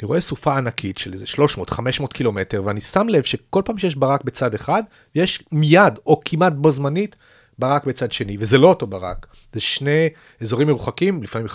[0.00, 1.24] אני רואה סופה ענקית של איזה
[1.70, 4.82] 300-500 קילומטר, ואני שם לב שכל פעם שיש ברק בצד אחד,
[5.14, 7.16] יש מיד, או כמעט בו זמנית,
[7.58, 10.08] ברק בצד שני, וזה לא אותו ברק, זה שני
[10.40, 11.46] אזורים מרוחקים, לפעמים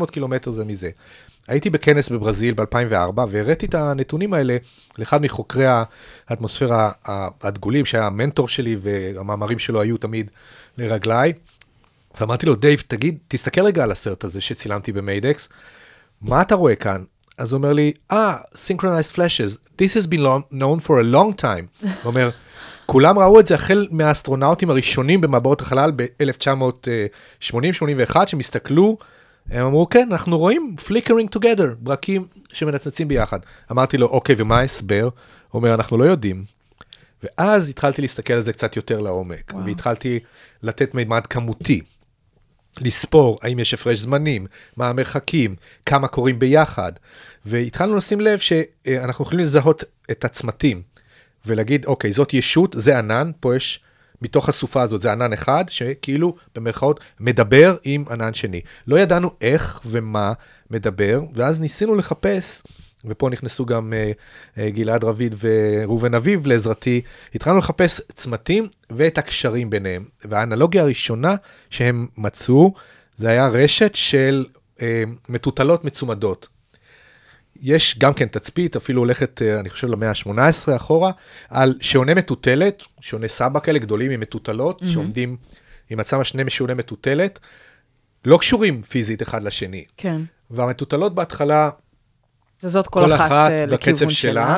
[0.00, 0.90] 500-600 קילומטר זה מזה.
[1.48, 4.56] הייתי בכנס בברזיל ב-2004, והראיתי את הנתונים האלה
[4.98, 5.66] לאחד מחוקרי
[6.28, 6.90] האטמוספירה
[7.42, 10.30] הדגולים, שהיה המנטור שלי, והמאמרים שלו היו תמיד
[10.78, 11.32] לרגליי.
[12.20, 15.48] ואמרתי לו, דייב, תגיד, תסתכל רגע על הסרט הזה שצילמתי במיידקס,
[16.22, 17.04] מה אתה רואה כאן?
[17.38, 21.14] אז הוא אומר לי, אה, ah, synchronized flashes, this has been long, known for a
[21.14, 21.66] long time.
[21.82, 22.30] הוא אומר,
[22.86, 28.96] כולם ראו את זה החל מהאסטרונאוטים הראשונים במעבורת החלל ב-1980-81, שהם הסתכלו,
[29.50, 33.38] הם אמרו, כן, אנחנו רואים flickering together, ברקים שמנצנצים ביחד.
[33.70, 35.02] אמרתי לו, אוקיי, ומה ההסבר?
[35.02, 36.44] הוא אומר, אנחנו לא יודעים.
[37.22, 39.66] ואז התחלתי להסתכל על זה קצת יותר לעומק, וואו.
[39.66, 40.20] והתחלתי
[40.62, 41.80] לתת מימד כמותי.
[42.80, 45.56] לספור האם יש הפרש זמנים, מה המרחקים,
[45.86, 46.92] כמה קורים ביחד.
[47.46, 50.82] והתחלנו לשים לב שאנחנו יכולים לזהות את הצמתים,
[51.46, 53.80] ולהגיד, אוקיי, זאת ישות, זה ענן, פה יש,
[54.22, 58.60] מתוך הסופה הזאת, זה ענן אחד, שכאילו, במרכאות, מדבר עם ענן שני.
[58.86, 60.32] לא ידענו איך ומה
[60.70, 62.62] מדבר, ואז ניסינו לחפש,
[63.04, 67.00] ופה נכנסו גם uh, uh, גלעד רביד וראובן אביב לעזרתי,
[67.34, 70.04] התחלנו לחפש צמתים ואת הקשרים ביניהם.
[70.24, 71.34] והאנלוגיה הראשונה
[71.70, 72.74] שהם מצאו,
[73.16, 74.80] זה היה רשת של uh,
[75.28, 76.48] מטוטלות מצומדות.
[77.60, 81.10] יש גם כן תצפית, אפילו הולכת, אני חושב, למאה ה-18 אחורה,
[81.48, 84.86] על שעוני מטוטלת, שעוני סבא כאלה גדולים עם מטוטלות, mm-hmm.
[84.86, 85.36] שעומדים
[85.90, 87.38] עם עצמם שני שעוני מטוטלת,
[88.24, 89.84] לא קשורים פיזית אחד לשני.
[89.96, 90.22] כן.
[90.50, 91.70] והמטוטלות בהתחלה,
[92.68, 94.32] זאת כל, כל אחת, אחת לכיוון בקצב שלה.
[94.32, 94.56] שלה,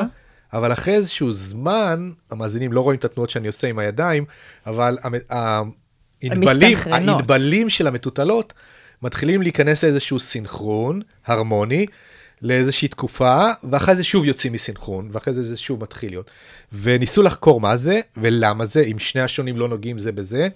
[0.53, 4.25] אבל אחרי איזשהו זמן, המאזינים לא רואים את התנועות שאני עושה עם הידיים,
[4.67, 4.99] אבל
[5.31, 7.09] האנבלים, מסתנכרנות.
[7.09, 8.53] האנבלים של המטוטלות
[9.03, 11.87] מתחילים להיכנס לאיזשהו סינכרון הרמוני
[12.43, 16.31] לאיזושהי תקופה, ואחרי זה שוב יוצאים מסינכרון, ואחרי זה זה שוב מתחיל להיות.
[16.73, 20.49] וניסו לחקור מה זה ולמה זה, אם שני השונים לא נוגעים זה בזה,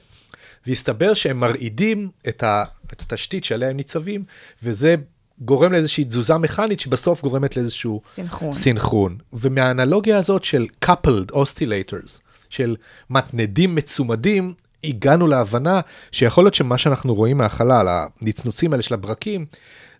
[0.66, 4.24] והסתבר שהם מרעידים את, ה, את התשתית שעליה הם ניצבים,
[4.62, 4.94] וזה
[5.40, 8.52] גורם לאיזושהי תזוזה מכנית שבסוף גורמת לאיזשהו סינכרון.
[8.52, 9.16] סינכרון.
[9.32, 12.20] ומהאנלוגיה הזאת של coupled oscillators,
[12.50, 12.76] של
[13.10, 15.80] מתנדים מצומדים, הגענו להבנה
[16.12, 17.86] שיכול להיות שמה שאנחנו רואים מהחלל,
[18.20, 19.46] הנצנוצים האלה של הברקים,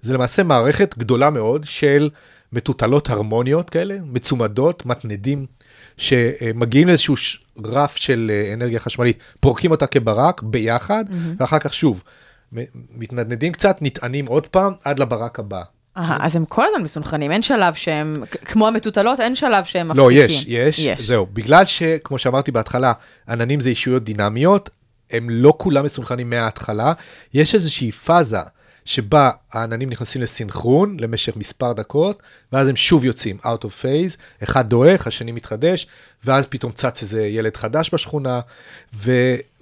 [0.03, 2.11] זה למעשה מערכת גדולה מאוד של
[2.53, 5.47] מטוטלות הרמוניות כאלה, מצומדות, מתנדים,
[5.97, 7.15] שמגיעים לאיזשהו
[7.65, 11.05] רף של אה, אנרגיה חשמלית, פורקים אותה כברק ביחד,
[11.39, 12.03] ואחר כך שוב,
[12.95, 15.63] מתנדנדים קצת, נטענים עוד פעם, עד לברק הבא.
[15.97, 20.09] אה, אז הם כל הזמן מסונכרנים, אין שלב שהם, כמו המטוטלות, אין שלב שהם לא,
[20.11, 20.45] מפסיקים.
[20.47, 21.27] יש, יש, זהו.
[21.33, 22.93] בגלל שכמו שאמרתי בהתחלה,
[23.29, 24.71] עננים זה אישויות דינמיות,
[25.11, 26.93] הם לא כולם מסונכרנים מההתחלה,
[27.35, 28.39] יש איזושהי פאזה
[28.85, 34.69] שבה העננים נכנסים לסינכרון למשך מספר דקות, ואז הם שוב יוצאים out of phase, אחד
[34.69, 35.87] דועך, השני מתחדש,
[36.25, 38.41] ואז פתאום צץ איזה ילד חדש בשכונה,
[38.95, 39.13] ו,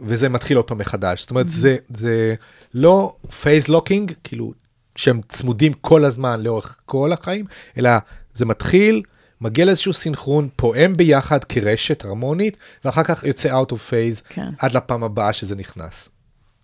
[0.01, 1.21] וזה מתחיל עוד פעם מחדש.
[1.21, 2.35] זאת אומרת, זה, זה
[2.77, 4.53] לא phase locking, כאילו,
[4.97, 7.45] שהם צמודים כל הזמן לאורך כל החיים,
[7.79, 7.91] אלא
[8.35, 9.03] זה מתחיל,
[9.41, 14.51] מגיע לאיזשהו סינכרון, פועם ביחד כרשת הרמונית, ואחר כך יוצא out of phase כן.
[14.59, 16.09] עד לפעם הבאה שזה נכנס.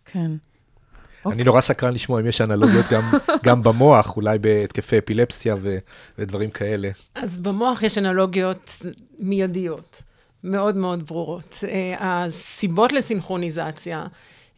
[0.04, 0.30] כן.
[1.26, 3.10] אני נורא סקרן לשמוע אם יש אנלוגיות גם,
[3.46, 5.78] גם במוח, אולי בהתקפי אפילפסיה ו,
[6.18, 6.90] ודברים כאלה.
[7.14, 8.82] אז במוח יש אנלוגיות
[9.18, 10.02] מיידיות,
[10.44, 11.64] מאוד מאוד ברורות.
[11.68, 14.06] אה, הסיבות לסינכרוניזציה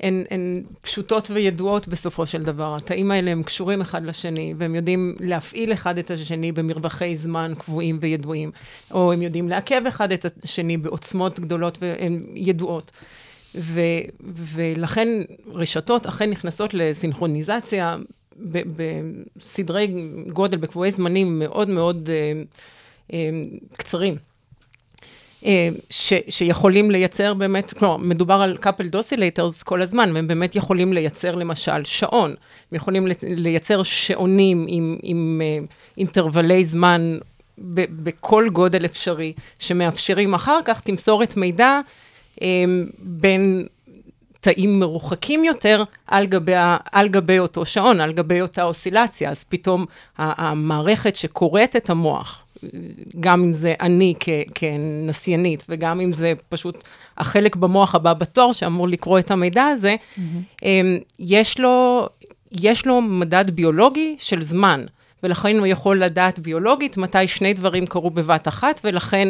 [0.01, 2.77] הן, הן פשוטות וידועות בסופו של דבר.
[2.77, 7.99] התאים האלה הם קשורים אחד לשני, והם יודעים להפעיל אחד את השני במרווחי זמן קבועים
[8.01, 8.51] וידועים,
[8.91, 12.91] או הם יודעים לעכב אחד את השני בעוצמות גדולות והן ידועות.
[13.55, 13.81] ו,
[14.27, 15.09] ולכן
[15.47, 17.97] רשתות אכן נכנסות לסינכרוניזציה
[18.37, 19.95] בסדרי
[20.33, 22.43] גודל, בקבועי זמנים מאוד מאוד אה,
[23.13, 23.31] אה,
[23.73, 24.17] קצרים.
[25.45, 30.93] אה, ש, שיכולים לייצר באמת, כלומר, מדובר על coupled oscillators כל הזמן, והם באמת יכולים
[30.93, 35.65] לייצר למשל שעון, הם יכולים לייצר שעונים עם, עם אה,
[35.99, 37.19] אינטרוולי זמן
[37.59, 41.81] ב, בכל גודל אפשרי, שמאפשרים אחר כך תמסורת מידע
[42.43, 42.65] אה,
[42.99, 43.67] בין
[44.41, 46.53] תאים מרוחקים יותר על גבי,
[46.93, 49.87] על גבי אותו שעון, על גבי אותה אוסילציה, אז פתאום
[50.19, 52.44] המערכת שקוראת את המוח,
[53.21, 56.79] גם אם זה אני כ- כנסיינית, וגם אם זה פשוט
[57.19, 60.63] החלק במוח הבא בתור שאמור לקרוא את המידע הזה, mm-hmm.
[61.19, 62.09] יש, לו,
[62.53, 64.85] יש לו מדד ביולוגי של זמן,
[65.23, 69.29] ולכן הוא יכול לדעת ביולוגית מתי שני דברים קרו בבת אחת, ולכן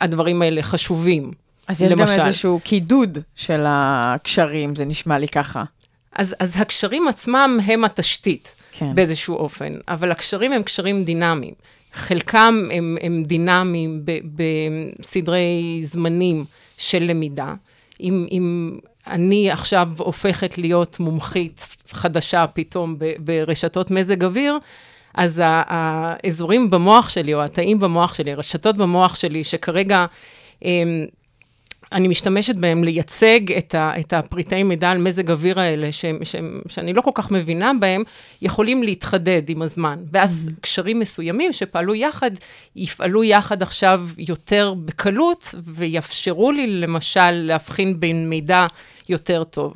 [0.00, 1.30] הדברים האלה חשובים.
[1.68, 2.16] אז יש למשל.
[2.16, 5.64] גם איזשהו קידוד של הקשרים, זה נשמע לי ככה.
[6.12, 8.94] אז, אז הקשרים עצמם הם התשתית כן.
[8.94, 11.54] באיזשהו אופן, אבל הקשרים הם קשרים דינמיים.
[11.94, 16.44] חלקם הם, הם דינמיים בסדרי זמנים
[16.76, 17.54] של למידה.
[18.00, 18.76] אם, אם
[19.06, 24.58] אני עכשיו הופכת להיות מומחית חדשה פתאום ב, ברשתות מזג אוויר,
[25.14, 30.06] אז האזורים במוח שלי, או התאים במוח שלי, הרשתות במוח שלי, שכרגע
[30.62, 31.06] הם,
[31.92, 36.36] אני משתמשת בהם לייצג את, ה, את הפריטי מידע על מזג אוויר האלה, ש, ש,
[36.68, 38.02] שאני לא כל כך מבינה בהם,
[38.42, 39.98] יכולים להתחדד עם הזמן.
[40.12, 40.60] ואז mm-hmm.
[40.60, 42.30] קשרים מסוימים שפעלו יחד,
[42.76, 48.66] יפעלו יחד עכשיו יותר בקלות, ויאפשרו לי למשל להבחין בין מידע
[49.08, 49.74] יותר טוב.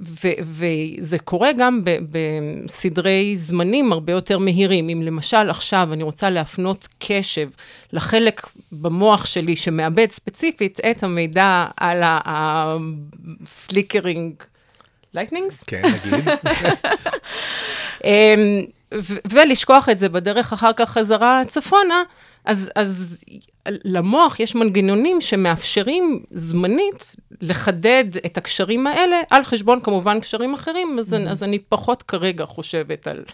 [0.00, 4.88] ו- וזה קורה גם בסדרי זמנים הרבה יותר מהירים.
[4.88, 7.48] אם למשל עכשיו אני רוצה להפנות קשב
[7.92, 12.02] לחלק במוח שלי שמאבד ספציפית את המידע על
[13.24, 14.34] ה flickering,
[15.14, 15.62] lightnings?
[15.66, 16.28] כן, נגיד.
[18.04, 18.64] אמ,
[19.30, 22.02] ולשכוח את זה בדרך אחר כך חזרה צפונה,
[22.46, 23.24] אז, אז
[23.84, 31.12] למוח יש מנגנונים שמאפשרים זמנית לחדד את הקשרים האלה, על חשבון כמובן קשרים אחרים, אז,
[31.12, 31.28] mm-hmm.
[31.28, 33.24] אז אני פחות כרגע חושבת על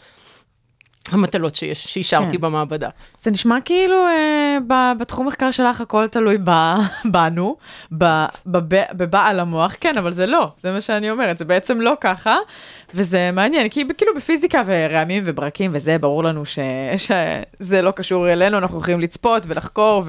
[1.11, 2.40] המטלות שיש, שאישרתי כן.
[2.40, 2.88] במעבדה.
[3.20, 6.51] זה נשמע כאילו אה, ב- בתחום מחקר שלך הכל תלוי ב,
[7.12, 7.57] בנו,
[7.98, 8.05] ב,
[8.46, 12.37] בב, בבעל המוח, כן, אבל זה לא, זה מה שאני אומרת, זה בעצם לא ככה,
[12.95, 16.59] וזה מעניין, כי כאילו בפיזיקה ורעמים וברקים וזה, ברור לנו ש,
[16.97, 20.05] שזה לא קשור אלינו, אנחנו יכולים לצפות ולחקור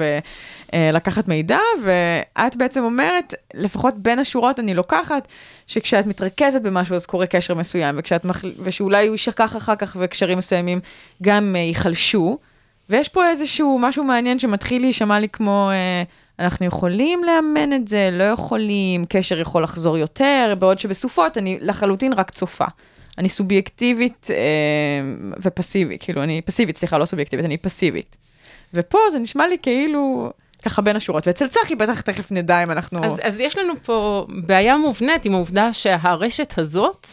[0.73, 5.27] ולקחת מידע, ואת בעצם אומרת, לפחות בין השורות אני לוקחת,
[5.67, 8.51] שכשאת מתרכזת במשהו אז קורה קשר מסוים, וכשאת מחל...
[8.59, 10.79] ושאולי הוא יישכח אחר כך וקשרים מסוימים
[11.21, 12.37] גם אה, ייחלשו.
[12.89, 16.03] ויש פה איזשהו משהו מעניין שמתחיל להישמע לי כמו, אה,
[16.43, 22.13] אנחנו יכולים לאמן את זה, לא יכולים, קשר יכול לחזור יותר, בעוד שבסופות אני לחלוטין
[22.13, 22.65] רק צופה.
[23.17, 24.35] אני סובייקטיבית אה,
[25.41, 28.17] ופסיבית, כאילו, אני פסיבית, סליחה, לא סובייקטיבית, אני פסיבית.
[28.73, 30.31] ופה זה נשמע לי כאילו,
[30.63, 31.27] ככה בין השורות.
[31.27, 33.05] ואצל צחי בטח תכף נדע אם אנחנו...
[33.05, 37.07] אז, אז יש לנו פה בעיה מובנית עם העובדה שהרשת הזאת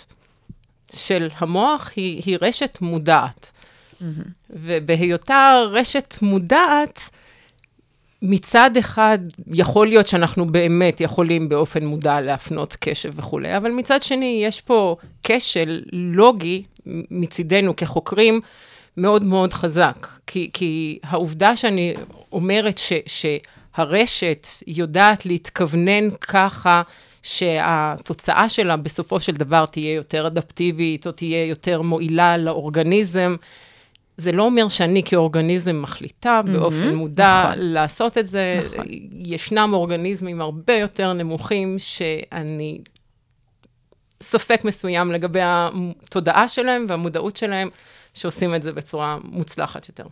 [0.95, 3.51] של המוח היא, היא רשת מודעת.
[4.51, 7.11] ובהיותה רשת מודעת,
[8.23, 14.43] מצד אחד, יכול להיות שאנחנו באמת יכולים באופן מודע להפנות קשב וכולי, אבל מצד שני,
[14.45, 16.63] יש פה כשל לוגי
[17.11, 18.41] מצידנו כחוקרים
[18.97, 20.07] מאוד מאוד חזק.
[20.27, 21.95] כי, כי העובדה שאני
[22.33, 26.83] אומרת ש, שהרשת יודעת להתכוונן ככה,
[27.23, 33.37] שהתוצאה שלה בסופו של דבר תהיה יותר אדפטיבית, או תהיה יותר מועילה לאורגניזם,
[34.21, 37.59] זה לא אומר שאני כאורגניזם מחליטה באופן מודע נכון.
[37.59, 38.61] לעשות את זה.
[38.65, 38.85] נכון.
[39.13, 42.79] ישנם אורגניזמים הרבה יותר נמוכים שאני
[44.23, 47.69] ספק מסוים לגבי התודעה שלהם והמודעות שלהם,
[48.15, 50.05] שעושים את זה בצורה מוצלחת יותר.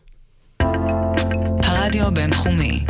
[1.62, 2.80] הרדיו הבינתחומי,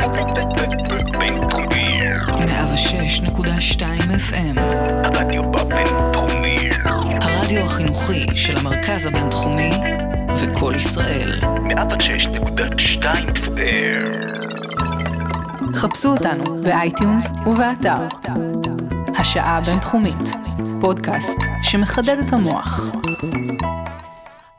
[1.19, 1.99] בינתחומי.
[2.29, 4.59] 106.2 FM,
[5.03, 6.69] הרדיו בבינתחומי.
[7.21, 9.71] הרדיו החינוכי של המרכז הבינתחומי
[10.35, 11.39] זה קול ישראל.
[11.41, 13.03] 106.2
[13.35, 14.19] FM.
[15.75, 18.07] חפשו אותנו ב iTunes ובאתר.
[19.17, 20.35] השעה הבינתחומית,
[20.81, 22.91] פודקאסט שמחדד את המוח.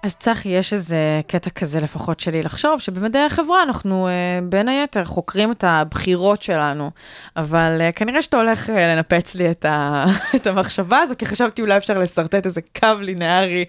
[0.03, 5.05] אז צחי, יש איזה קטע כזה לפחות שלי לחשוב, שבמדעי החברה אנחנו אה, בין היתר
[5.05, 6.91] חוקרים את הבחירות שלנו,
[7.37, 10.05] אבל אה, כנראה שאתה הולך אה, לנפץ לי את, ה,
[10.37, 13.65] את המחשבה הזו, כי חשבתי אולי אפשר לשרטט איזה קו לינארי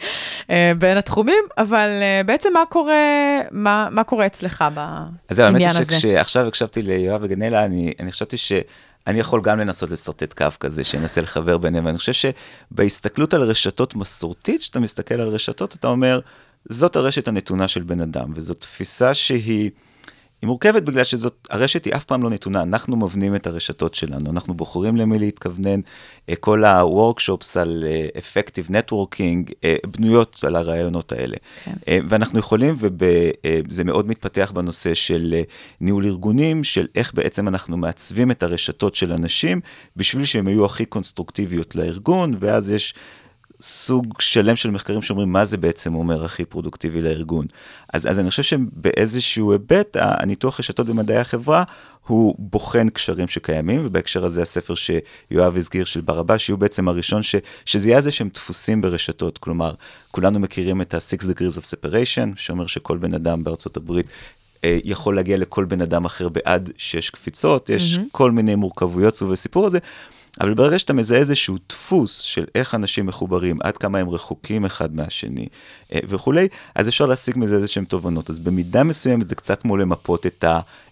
[0.50, 4.65] אה, בין התחומים, אבל אה, בעצם מה קורה, מה, מה קורה אצלך
[5.30, 6.00] אז זהו, האמת היא בעניין הזה?
[6.00, 8.38] שכשעכשיו הקשבתי ליואב וגנלה, אני, אני חשבתי
[9.06, 12.32] שאני יכול גם לנסות לשרטט קו כזה, שינסה לחבר ביניהם, ואני חושב
[12.72, 16.20] שבהסתכלות על רשתות מסורתית, כשאתה מסתכל על רשתות, אתה אומר,
[16.70, 19.72] זאת הרשת הנתונה של בן אדם, וזאת תפיסה שהיא...
[20.42, 24.32] היא מורכבת בגלל שזאת, הרשת היא אף פעם לא נתונה, אנחנו מבנים את הרשתות שלנו,
[24.32, 25.80] אנחנו בוחרים למי להתכוונן,
[26.30, 31.38] אה, כל ה-workshops על אה, effective networking אה, בנויות על הרעיונות האלה.
[31.66, 31.74] כן.
[31.88, 32.76] אה, ואנחנו יכולים,
[33.70, 35.42] וזה מאוד מתפתח בנושא של אה,
[35.82, 39.62] ניהול ארגונים, של איך בעצם אנחנו מעצבים את הרשתות של אנשים,
[39.96, 42.94] בשביל שהם יהיו הכי קונסטרוקטיביות לארגון, ואז יש...
[43.62, 47.45] סוג שלם של מחקרים שאומרים מה זה בעצם אומר הכי פרודוקטיבי לארגון.
[47.93, 51.63] אז, אז אני חושב שבאיזשהו היבט, הניתוח רשתות במדעי החברה,
[52.08, 57.36] הוא בוחן קשרים שקיימים, ובהקשר הזה הספר שיואב הזכיר של ברבש, שהוא בעצם הראשון ש,
[57.65, 59.74] שזה יהיה איזה שהם דפוסים ברשתות, כלומר,
[60.12, 64.06] כולנו מכירים את ה-Six Degrees of Separation, שאומר שכל בן אדם בארצות הברית
[64.63, 68.02] אה, יכול להגיע לכל בן אדם אחר בעד שש קפיצות, יש mm-hmm.
[68.12, 69.80] כל מיני מורכבויות סביב הסיפור הזה.
[70.39, 74.96] אבל ברגע שאתה מזהה איזשהו דפוס של איך אנשים מחוברים, עד כמה הם רחוקים אחד
[74.96, 75.48] מהשני
[75.94, 78.30] אה, וכולי, אז אפשר להסיק מזה איזה שהם תובנות.
[78.30, 80.46] אז במידה מסוימת זה קצת כמו למפות את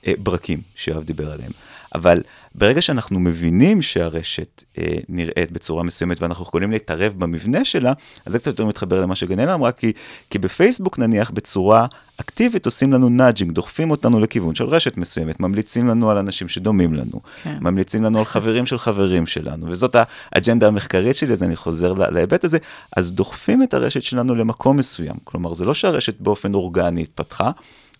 [0.05, 1.51] הברקים שיואב דיבר עליהם.
[1.95, 2.21] אבל
[2.55, 7.93] ברגע שאנחנו מבינים שהרשת אה, נראית בצורה מסוימת ואנחנו יכולים להתערב במבנה שלה,
[8.25, 9.91] אז זה קצת יותר מתחבר למה שגנלה אמרה, כי,
[10.29, 11.85] כי בפייסבוק נניח בצורה
[12.21, 16.93] אקטיבית עושים לנו nudging, דוחפים אותנו לכיוון של רשת מסוימת, ממליצים לנו על אנשים שדומים
[16.93, 17.57] לנו, כן.
[17.61, 19.95] ממליצים לנו על חברים של חברים שלנו, וזאת
[20.31, 22.57] האג'נדה המחקרית שלי, אז אני חוזר לה- להיבט הזה,
[22.97, 27.51] אז דוחפים את הרשת שלנו למקום מסוים, כלומר זה לא שהרשת באופן אורגני התפתחה,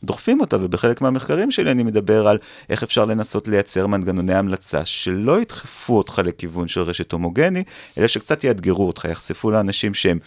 [0.04, 2.38] דוחפים אותה, ובחלק מהמחקרים שלי אני מדבר על
[2.70, 7.64] איך אפשר לנסות לייצר מנגנוני המלצה שלא ידחפו אותך לכיוון של רשת הומוגני,
[7.98, 10.20] אלא שקצת יאתגרו אותך, יחשפו לאנשים שהם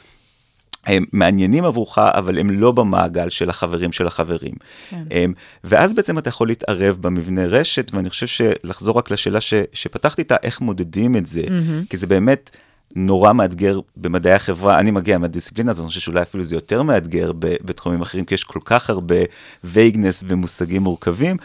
[0.87, 4.55] הם מעניינים עבורך, אבל הם לא במעגל של החברים של החברים.
[4.91, 5.03] כן.
[5.11, 10.23] הם, ואז בעצם אתה יכול להתערב במבנה רשת, ואני חושב שלחזור רק לשאלה ש, שפתחתי
[10.23, 11.89] איתה, איך מודדים את זה, mm-hmm.
[11.91, 12.51] כי זה באמת
[12.97, 17.33] נורא מאתגר במדעי החברה, אני מגיע מהדיסציפלינה הזאת, אני חושב שאולי אפילו זה יותר מאתגר
[17.39, 19.17] בתחומים אחרים, כי יש כל כך הרבה
[19.65, 21.37] וייגנס ומושגים מורכבים.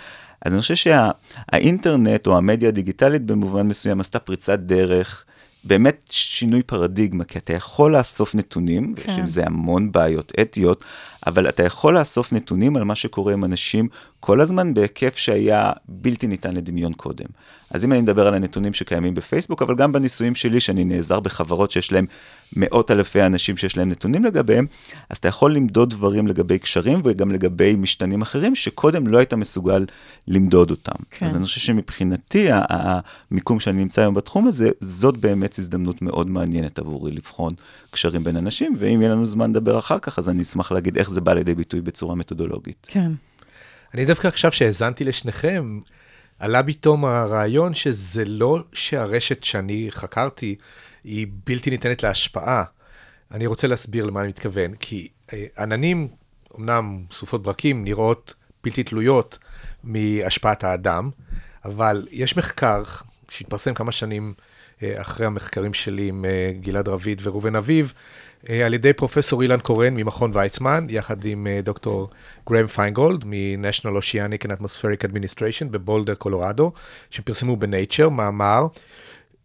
[0.41, 5.25] אז אני חושב שהאינטרנט או המדיה הדיגיטלית במובן מסוים עשתה פריצת דרך.
[5.63, 9.09] באמת שינוי פרדיגמה, כי אתה יכול לאסוף נתונים, כן.
[9.09, 10.83] ויש עם זה המון בעיות אתיות,
[11.27, 13.87] אבל אתה יכול לאסוף נתונים על מה שקורה עם אנשים
[14.19, 17.25] כל הזמן בהיקף שהיה בלתי ניתן לדמיון קודם.
[17.71, 21.71] אז אם אני מדבר על הנתונים שקיימים בפייסבוק, אבל גם בניסויים שלי, שאני נעזר בחברות
[21.71, 22.05] שיש להם
[22.55, 24.65] מאות אלפי אנשים שיש להם נתונים לגביהם,
[25.09, 29.85] אז אתה יכול למדוד דברים לגבי קשרים וגם לגבי משתנים אחרים, שקודם לא היית מסוגל
[30.27, 31.03] למדוד אותם.
[31.11, 31.25] כן.
[31.25, 36.79] אז אני חושב שמבחינתי, המיקום שאני נמצא היום בתחום הזה, זאת באמת הזדמנות מאוד מעניינת
[36.79, 37.53] עבורי לבחון
[37.91, 41.09] קשרים בין אנשים, ואם יהיה לנו זמן לדבר אחר כך, אז אני אשמח להגיד איך
[41.09, 42.87] זה בא לידי ביטוי בצורה מתודולוגית.
[42.89, 43.11] כן.
[43.93, 45.79] אני דווקא עכשיו שהאזנתי לשניכם,
[46.39, 50.55] עלה פתאום הרעיון שזה לא שהרשת שאני חקרתי
[51.03, 52.63] היא בלתי ניתנת להשפעה,
[53.31, 56.07] אני רוצה להסביר למה אני מתכוון, כי אה, עננים,
[56.59, 59.37] אמנם סופות ברקים, נראות בלתי תלויות
[59.83, 61.09] מהשפעת האדם,
[61.65, 62.83] אבל יש מחקר
[63.29, 64.33] שהתפרסם כמה שנים
[64.83, 67.93] אה, אחרי המחקרים שלי עם אה, גלעד רביד וראובן אביב,
[68.65, 72.09] על ידי פרופסור אילן קורן ממכון ויצמן, יחד עם אה, דוקטור
[72.49, 76.71] גרם פיינגולד מ-National Oceanic and Atmospheric Administration בבולדר, קולורדו,
[77.09, 78.67] שפרסמו ב-Nature מאמר.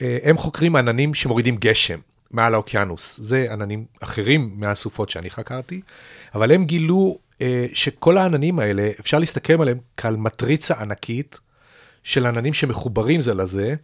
[0.03, 1.99] אה, הם חוקרים עננים שמורידים גשם
[2.31, 3.21] מעל האוקיינוס.
[3.23, 5.81] זה עננים אחרים מהסופות שאני חקרתי,
[6.35, 11.41] אבל הם גילו אה, שכל העננים האלה, אפשר להסתכל עליהם כעל מטריצה ענקית
[12.05, 13.75] של עננים שמחוברים זה לזה,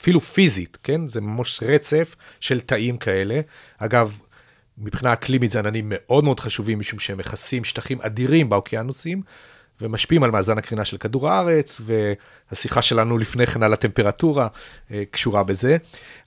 [0.00, 1.08] אפילו פיזית, כן?
[1.08, 3.40] זה ממש רצף של תאים כאלה.
[3.78, 4.18] אגב,
[4.80, 9.22] מבחינה אקלימית זה עננים מאוד מאוד חשובים, משום שהם מכסים שטחים אדירים באוקיינוסים,
[9.80, 11.80] ומשפיעים על מאזן הקרינה של כדור הארץ,
[12.50, 14.48] והשיחה שלנו לפני כן על הטמפרטורה
[14.90, 15.76] אה, קשורה בזה.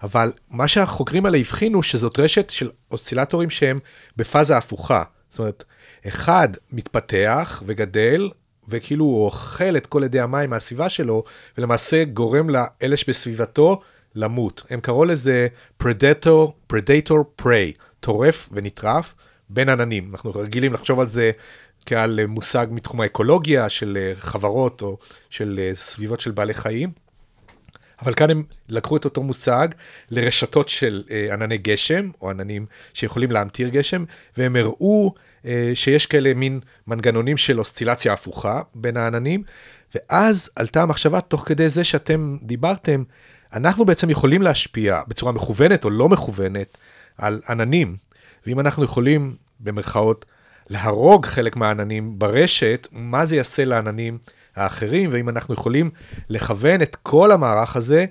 [0.04, 3.80] אבל מה שהחוקרים האלה הבחינו, שזאת רשת של אוסצילטורים שהם
[4.18, 5.04] בפאזה הפוכה.
[5.30, 5.64] זאת אומרת,
[6.08, 8.30] אחד מתפתח וגדל,
[8.70, 11.24] וכאילו הוא אוכל את כל אדי המים מהסביבה שלו,
[11.58, 13.82] ולמעשה גורם לאלה שבסביבתו
[14.16, 14.64] למות.
[14.70, 15.48] הם קראו לזה
[15.84, 19.14] Predator, Predator Prey, טורף ונטרף
[19.50, 20.12] בין עננים.
[20.12, 21.32] אנחנו רגילים לחשוב על זה
[21.86, 24.98] כעל מושג מתחום האקולוגיה של אה, חברות או
[25.30, 26.92] של אה, סביבות של בעלי חיים.
[28.02, 29.68] אבל כאן הם לקחו את אותו מושג
[30.10, 34.04] לרשתות של אה, ענני גשם, או עננים שיכולים להמטיר גשם,
[34.38, 35.14] והם הראו
[35.74, 39.44] שיש כאלה מין מנגנונים של אוסצילציה הפוכה בין העננים,
[39.96, 43.04] ואז עלתה המחשבה, תוך כדי זה שאתם דיברתם,
[43.54, 46.78] אנחנו בעצם יכולים להשפיע בצורה מכוונת או לא מכוונת
[47.18, 47.96] על עננים,
[48.48, 50.26] ואם אנחנו יכולים, במרכאות,
[50.70, 54.18] להרוג חלק מהעננים ברשת, מה זה יעשה לעננים
[54.56, 55.90] האחרים, ואם אנחנו יכולים
[56.30, 58.06] לכוון את כל המערך הזה,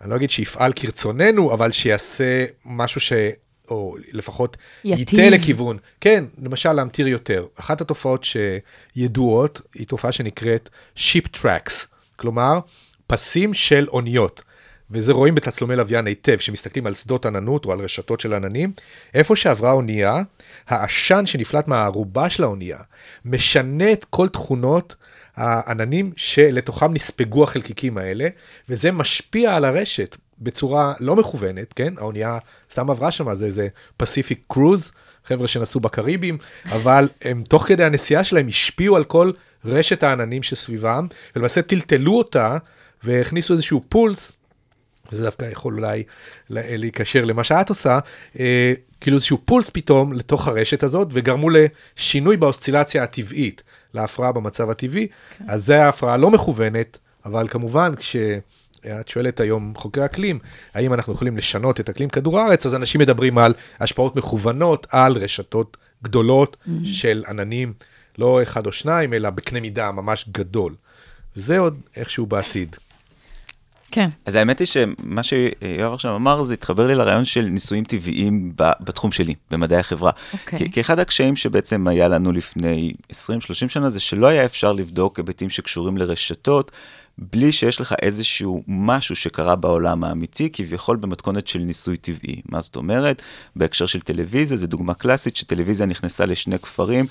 [0.00, 3.12] אני לא אגיד שיפעל כרצוננו, אבל שיעשה משהו ש...
[3.70, 4.56] או לפחות.
[4.84, 5.76] ייטה לכיוון.
[6.00, 7.46] כן, למשל להמטיר יותר.
[7.56, 11.86] אחת התופעות שידועות היא תופעה שנקראת Ship Tracks,
[12.16, 12.60] כלומר,
[13.06, 14.42] פסים של אוניות.
[14.90, 18.72] וזה רואים בתצלומי לוויין היטב, שמסתכלים על שדות עננות או על רשתות של עננים.
[19.14, 20.22] איפה שעברה אונייה,
[20.68, 22.78] העשן שנפלט מהערובה של האונייה
[23.24, 24.96] משנה את כל תכונות
[25.36, 28.28] העננים שלתוכם נספגו החלקיקים האלה,
[28.68, 31.94] וזה משפיע על הרשת בצורה לא מכוונת, כן?
[31.98, 32.38] האונייה
[32.72, 34.92] סתם עברה שם, זה איזה פסיפיק קרוז,
[35.24, 39.32] חבר'ה שנסעו בקריבים, אבל הם תוך כדי הנסיעה שלהם השפיעו על כל
[39.64, 42.58] רשת העננים שסביבם, ולמעשה טלטלו אותה
[43.04, 44.36] והכניסו איזשהו פולס
[45.12, 46.02] וזה דווקא יכול אולי
[46.50, 47.98] להיקשר למה שאת עושה,
[48.40, 53.62] אה, כאילו איזשהו פולס פתאום לתוך הרשת הזאת, וגרמו לשינוי באוסצילציה הטבעית,
[53.94, 55.06] להפרעה במצב הטבעי.
[55.38, 55.44] כן.
[55.48, 60.38] אז זה ההפרעה לא מכוונת, אבל כמובן, כשאת שואלת היום חוקרי אקלים,
[60.74, 65.16] האם אנחנו יכולים לשנות את אקלים כדור הארץ, אז אנשים מדברים על השפעות מכוונות על
[65.16, 66.70] רשתות גדולות mm-hmm.
[66.84, 67.72] של עננים,
[68.18, 70.74] לא אחד או שניים, אלא בקנה מידה ממש גדול.
[71.36, 72.76] וזה עוד איכשהו בעתיד.
[73.90, 74.10] כן.
[74.26, 79.12] אז האמת היא שמה שיואב עכשיו אמר, זה התחבר לי לרעיון של ניסויים טבעיים בתחום
[79.12, 80.10] שלי, במדעי החברה.
[80.32, 80.58] אוקיי.
[80.58, 83.14] כי, כי אחד הקשיים שבעצם היה לנו לפני 20-30
[83.68, 86.70] שנה, זה שלא היה אפשר לבדוק היבטים שקשורים לרשתות,
[87.20, 92.42] בלי שיש לך איזשהו משהו שקרה בעולם האמיתי, כביכול במתכונת של ניסוי טבעי.
[92.48, 93.22] מה זאת אומרת?
[93.56, 97.06] בהקשר של טלוויזיה, זו דוגמה קלאסית שטלוויזיה נכנסה לשני כפרים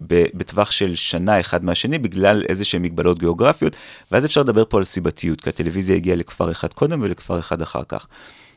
[0.00, 3.76] בטווח של שנה אחד מהשני, בגלל איזה שהן מגבלות גיאוגרפיות,
[4.10, 7.82] ואז אפשר לדבר פה על סיבתיות, כי הטלוויזיה הגיעה לכפר אחד קודם ולכפר אחד אחר
[7.88, 8.06] כך.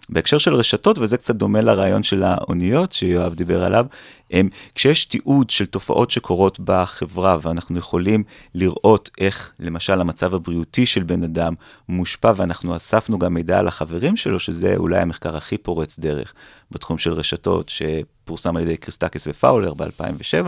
[0.09, 3.85] בהקשר של רשתות, וזה קצת דומה לרעיון של האוניות שיואב דיבר עליו,
[4.31, 8.23] הם, כשיש תיעוד של תופעות שקורות בחברה, ואנחנו יכולים
[8.55, 11.53] לראות איך למשל המצב הבריאותי של בן אדם
[11.89, 16.33] מושפע, ואנחנו אספנו גם מידע על החברים שלו, שזה אולי המחקר הכי פורץ דרך
[16.71, 20.47] בתחום של רשתות, שפורסם על ידי קריסטקס ופאולר ב-2007,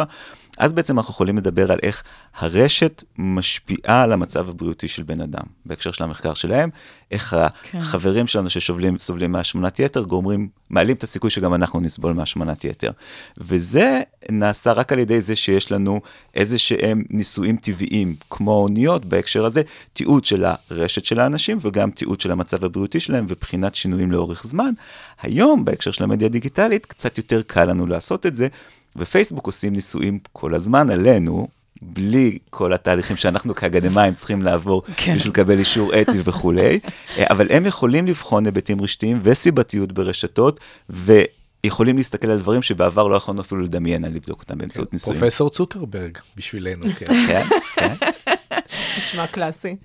[0.57, 2.03] אז בעצם אנחנו יכולים לדבר על איך
[2.37, 5.43] הרשת משפיעה על המצב הבריאותי של בן אדם.
[5.65, 6.69] בהקשר של המחקר שלהם,
[7.11, 7.77] איך כן.
[7.77, 12.91] החברים שלנו שסובלים סובלים מהשמנת יתר, גורמים, מעלים את הסיכוי שגם אנחנו נסבול מהשמנת יתר.
[13.39, 16.01] וזה נעשה רק על ידי זה שיש לנו
[16.35, 19.61] איזה שהם ניסויים טבעיים, כמו האוניות בהקשר הזה,
[19.93, 24.73] תיעוד של הרשת של האנשים וגם תיעוד של המצב הבריאותי שלהם ובחינת שינויים לאורך זמן.
[25.21, 28.47] היום, בהקשר של המדיה הדיגיטלית, קצת יותר קל לנו לעשות את זה.
[28.95, 31.47] ופייסבוק עושים ניסויים כל הזמן עלינו,
[31.81, 35.15] בלי כל התהליכים שאנחנו כאקדמאים צריכים לעבור כן.
[35.15, 36.79] בשביל לקבל אישור אתי וכולי,
[37.17, 43.15] אה, אבל הם יכולים לבחון היבטים רשתיים וסיבתיות ברשתות, ויכולים להסתכל על דברים שבעבר לא
[43.15, 45.19] יכולנו אפילו לדמיין על לבדוק אותם באמצעות ניסויים.
[45.19, 47.05] פרופסור צוקרברג, בשבילנו, כן.
[47.27, 47.93] כן, כן.
[48.97, 49.75] נשמע קלאסי.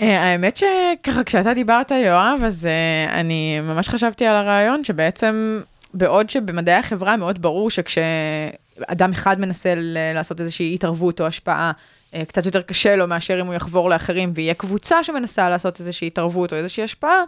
[0.00, 5.60] אה, האמת שככה, כשאתה דיברת, יואב, אז אה, אני ממש חשבתי על הרעיון שבעצם
[5.94, 9.74] בעוד שבמדעי החברה מאוד ברור שכשאדם אחד מנסה
[10.14, 11.72] לעשות איזושהי התערבות או השפעה,
[12.14, 16.06] אה, קצת יותר קשה לו מאשר אם הוא יחבור לאחרים ויהיה קבוצה שמנסה לעשות איזושהי
[16.06, 17.24] התערבות או איזושהי השפעה,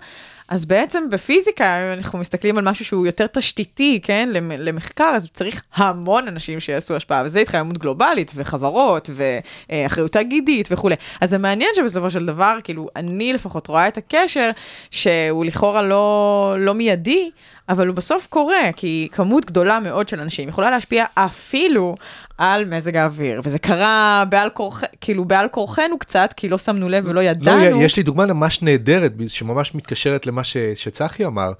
[0.48, 5.28] אז בעצם בפיזיקה, אם אנחנו מסתכלים על משהו שהוא יותר תשתיתי, כן, למ- למחקר, אז
[5.34, 10.94] צריך המון אנשים שיעשו השפעה, וזה התחממות גלובלית, וחברות, ואחריות תאגידית וכולי.
[11.20, 14.50] אז זה מעניין שבסופו של דבר, כאילו, אני לפחות רואה את הקשר,
[14.90, 17.30] שהוא לכאורה לא, לא מיידי,
[17.72, 21.96] אבל הוא בסוף קורה, כי כמות גדולה מאוד של אנשים יכולה להשפיע אפילו
[22.38, 27.04] על מזג האוויר, וזה קרה בעל כורח, כאילו בעל כורחנו קצת, כי לא שמנו לב
[27.04, 27.82] ולא לא, ידענו.
[27.82, 31.52] יש לי דוגמה ממש נהדרת, שממש מתקשרת למה ש- שצחי אמר,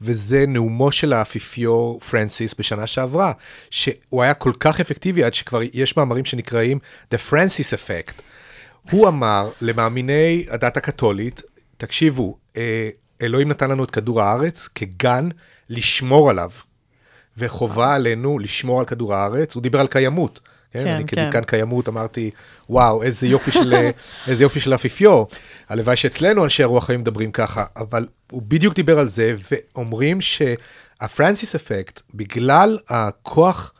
[0.00, 3.32] וזה נאומו של האפיפיור פרנסיס בשנה שעברה,
[3.70, 6.78] שהוא היה כל כך אפקטיבי עד שכבר יש מאמרים שנקראים
[7.14, 8.12] The Francis Effect.
[8.90, 11.42] הוא אמר למאמיני הדת הקתולית,
[11.76, 12.88] תקשיבו, אה,
[13.22, 15.28] אלוהים נתן לנו את כדור הארץ כגן
[15.70, 16.50] לשמור עליו,
[17.36, 20.40] וחובה עלינו לשמור על כדור הארץ, הוא דיבר על קיימות.
[20.72, 21.22] כן, כן, אני כן.
[21.24, 22.30] כדיקן קיימות אמרתי,
[22.70, 23.74] וואו, איזה יופי של,
[24.28, 25.28] איזה יופי של אפיפיור.
[25.68, 31.54] הלוואי שאצלנו אנשי הרוח היו מדברים ככה, אבל הוא בדיוק דיבר על זה, ואומרים שהפרנסיס
[31.54, 33.72] אפקט, בגלל הכוח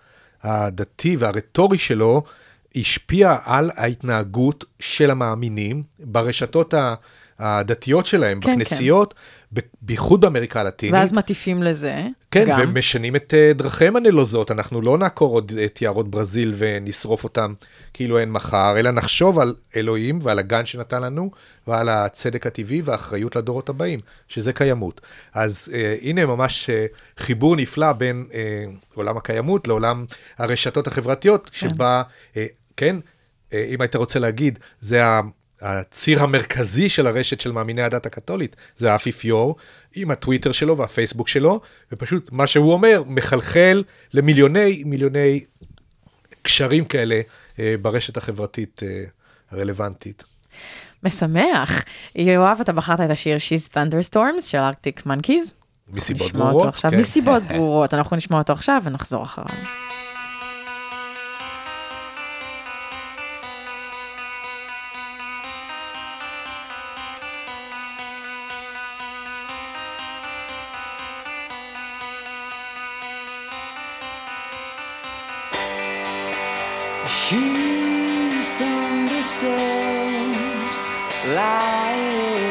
[0.42, 2.22] הדתי והרטורי שלו,
[2.76, 6.74] השפיע על ההתנהגות של המאמינים ברשתות
[7.38, 9.16] הדתיות שלהם, כן, בכנסיות, ב-
[9.82, 10.94] בייחוד באמריקה הלטינית.
[10.94, 12.02] ואז מטיפים לזה.
[12.30, 12.60] כן, גם.
[12.62, 17.54] ומשנים את אה, דרכיהם הנלוזות, אנחנו לא נעקור עוד את יערות ברזיל ונשרוף אותם
[17.94, 21.30] כאילו אין מחר, אלא נחשוב על אלוהים ועל הגן שנתן לנו,
[21.66, 23.98] ועל הצדק הטבעי והאחריות לדורות הבאים,
[24.28, 25.00] שזה קיימות.
[25.34, 26.84] אז אה, הנה ממש אה,
[27.16, 30.04] חיבור נפלא בין אה, עולם הקיימות לעולם
[30.38, 32.02] הרשתות החברתיות, שבה,
[32.36, 32.46] אה,
[32.76, 32.96] כן,
[33.52, 35.20] אה, אם היית רוצה להגיד, זה ה...
[35.60, 39.56] הציר המרכזי של הרשת של מאמיני הדת הקתולית, זה האפיפיור,
[39.96, 41.60] עם הטוויטר שלו והפייסבוק שלו,
[41.92, 43.82] ופשוט מה שהוא אומר מחלחל
[44.14, 45.44] למיליוני מיליוני
[46.42, 47.20] קשרים כאלה
[47.58, 49.04] אה, ברשת החברתית אה,
[49.50, 50.24] הרלוונטית.
[51.02, 51.84] משמח.
[52.14, 55.54] יואב, אתה בחרת את השיר She's Thunderstorms של ארקטיק מנקיז.
[55.88, 57.00] מסיבות ברורות, כן.
[57.00, 59.89] מסיבות ברורות, אנחנו נשמע אותו עכשיו ונחזור אחריו.
[77.10, 80.74] She's thunderstorms
[81.34, 82.49] lying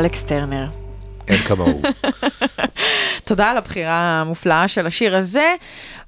[0.00, 0.66] אלכס טרנר.
[1.28, 1.82] אין כמוהו.
[3.28, 5.54] תודה על הבחירה המופלאה של השיר הזה.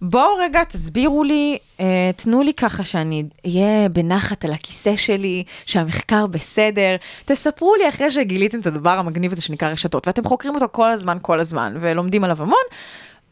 [0.03, 6.27] בואו רגע תסבירו לי, אה, תנו לי ככה שאני אהיה בנחת על הכיסא שלי, שהמחקר
[6.27, 6.97] בסדר.
[7.25, 11.19] תספרו לי אחרי שגיליתם את הדבר המגניב הזה שנקרא רשתות, ואתם חוקרים אותו כל הזמן,
[11.23, 12.65] כל הזמן, ולומדים עליו המון.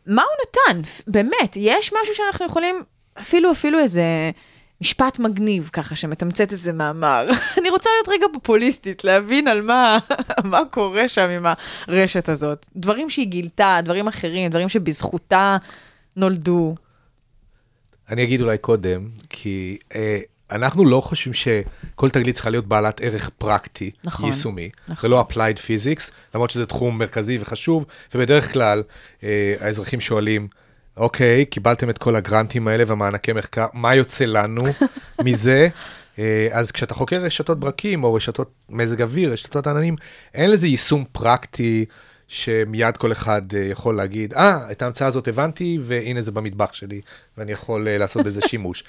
[0.07, 0.81] מה הוא נתן?
[1.07, 2.83] באמת, יש משהו שאנחנו יכולים,
[3.19, 4.03] אפילו, אפילו איזה
[4.81, 7.27] משפט מגניב ככה שמתמצת איזה מאמר.
[7.59, 9.99] אני רוצה להיות רגע פופוליסטית, להבין על מה,
[10.45, 11.47] מה קורה שם עם
[11.87, 12.67] הרשת הזאת.
[12.77, 15.57] דברים שהיא גילתה, דברים אחרים, דברים שבזכותה
[16.17, 16.75] נולדו.
[18.09, 20.21] אני אגיד אולי קודם, כי אה,
[20.51, 24.71] אנחנו לא חושבים שכל תגלית צריכה להיות בעלת ערך פרקטי, נכון, יישומי.
[24.89, 25.03] נכון.
[25.03, 28.83] זה לא applied physics, למרות שזה תחום מרכזי וחשוב, ובדרך כלל
[29.23, 30.49] אה, האזרחים שואלים,
[31.01, 34.65] אוקיי, קיבלתם את כל הגרנטים האלה והמענקי מחקר, מה יוצא לנו
[35.25, 35.69] מזה?
[36.19, 39.97] אה, אז כשאתה חוקר רשתות ברקים או רשתות מזג אוויר, רשתות עננים,
[40.35, 41.85] אין לזה יישום פרקטי
[42.29, 47.01] שמיד כל אחד אה, יכול להגיד, אה, את ההמצאה הזאת הבנתי, והנה זה במטבח שלי,
[47.39, 48.85] ואני יכול אה, לעשות בזה שימוש.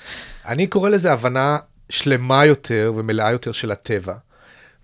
[0.45, 1.57] אני קורא לזה הבנה
[1.89, 4.15] שלמה יותר ומלאה יותר של הטבע,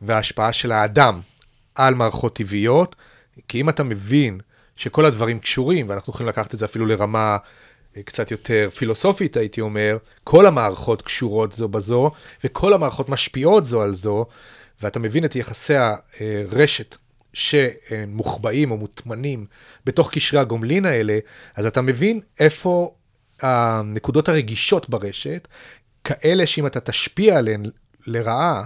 [0.02, 1.20] וההשפעה של האדם
[1.76, 2.96] על מערכות טבעיות,
[3.48, 4.40] כי אם אתה מבין
[4.78, 7.38] שכל הדברים קשורים, ואנחנו יכולים לקחת את זה אפילו לרמה
[7.98, 12.12] אה, קצת יותר פילוסופית, הייתי אומר, כל המערכות קשורות זו בזו,
[12.44, 14.26] וכל המערכות משפיעות זו על זו,
[14.82, 16.96] ואתה מבין את יחסי הרשת
[17.34, 19.46] שמוחבאים או מוטמנים
[19.86, 21.20] בתוך קשרי הגומלין האלה,
[21.56, 22.94] אז אתה מבין איפה
[23.42, 25.48] הנקודות הרגישות ברשת,
[26.04, 27.66] כאלה שאם אתה תשפיע עליהן
[28.08, 28.66] לרעה,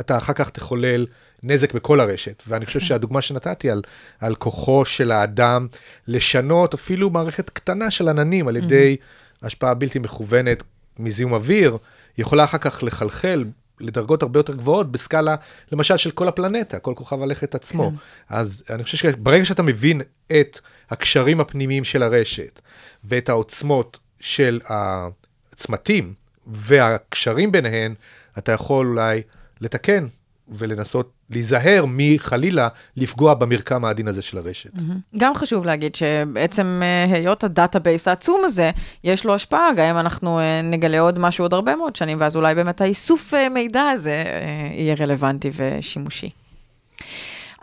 [0.00, 1.06] אתה אחר כך תחולל
[1.42, 2.42] נזק בכל הרשת.
[2.48, 3.82] ואני חושב שהדוגמה שנתתי על,
[4.20, 5.66] על כוחו של האדם
[6.08, 8.96] לשנות אפילו מערכת קטנה של עננים על ידי
[9.42, 10.62] השפעה בלתי מכוונת
[10.98, 11.76] מזיהום אוויר,
[12.18, 13.44] יכולה אחר כך לחלחל
[13.80, 15.36] לדרגות הרבה יותר גבוהות בסקאלה,
[15.72, 17.90] למשל, של כל הפלנטה, כל כוכב הלכת עצמו.
[17.90, 17.96] כן.
[18.28, 20.00] אז אני חושב שברגע שאתה מבין
[20.40, 20.60] את
[20.90, 22.60] הקשרים הפנימיים של הרשת
[23.04, 26.14] ואת העוצמות של הצמתים
[26.46, 27.94] והקשרים ביניהן,
[28.38, 29.22] אתה יכול אולי
[29.60, 30.06] לתקן
[30.48, 34.70] ולנסות להיזהר מחלילה לפגוע במרקם העדין הזה של הרשת.
[35.18, 38.70] גם חשוב להגיד שבעצם אה, היות ה database העצום הזה,
[39.04, 42.36] יש לו השפעה, גם אם אנחנו אה, נגלה עוד משהו עוד הרבה מאוד שנים, ואז
[42.36, 44.24] אולי באמת האיסוף אה, מידע הזה
[44.74, 46.30] יהיה רלוונטי ושימושי.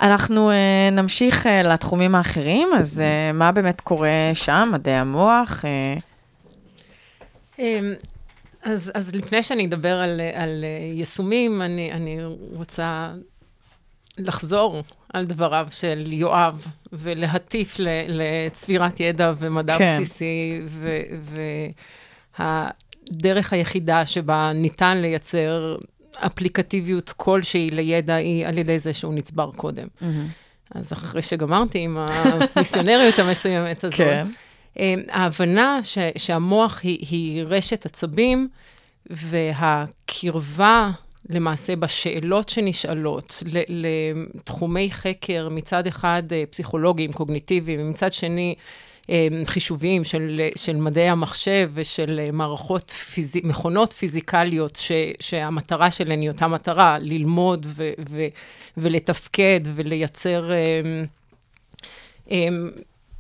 [0.02, 5.66] אנחנו אה, נמשיך אה, לתחומים האחרים, אז אה, מה באמת קורה שם, מדעי המוח?
[5.66, 5.96] אה,
[7.60, 7.94] אמ,
[8.64, 12.18] אז, אז לפני שאני אדבר על, על אה, יישומים, אני, אני
[12.54, 13.12] רוצה
[14.18, 19.98] לחזור על דבריו של יואב, ולהטיף ל, לצבירת ידע ומדע כן.
[20.02, 20.62] בסיסי,
[22.40, 25.76] והדרך היחידה שבה ניתן לייצר
[26.14, 29.88] אפליקטיביות כלשהי לידע היא על ידי זה שהוא נצבר קודם.
[30.76, 34.28] אז אחרי שגמרתי עם המיסיונריות המסוימת הזאת, כן.
[34.80, 38.50] אמ, ההבנה ש, שהמוח היא, היא רשת עצבים,
[39.10, 40.92] והקרבה
[41.30, 48.56] למעשה בשאלות שנשאלות לתחומי חקר, מצד אחד אה, פסיכולוגיים, קוגניטיביים, ומצד שני
[49.10, 56.22] אה, חישוביים של, של מדעי המחשב ושל אה, מערכות, פיזי, מכונות פיזיקליות, ש, שהמטרה שלהן
[56.22, 58.26] היא אותה מטרה, ללמוד ו, ו,
[58.78, 60.52] ולתפקד ולייצר...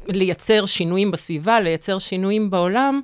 [0.07, 3.01] לייצר שינויים בסביבה, לייצר שינויים בעולם,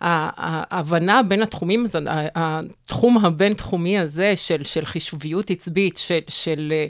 [0.00, 1.86] ההבנה בין התחומים,
[2.34, 6.86] התחום הבין-תחומי הזה של, של חישוביות עצבית, של, של אה,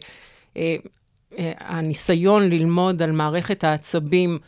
[0.57, 0.77] אה,
[1.39, 4.39] אה, הניסיון ללמוד על מערכת העצבים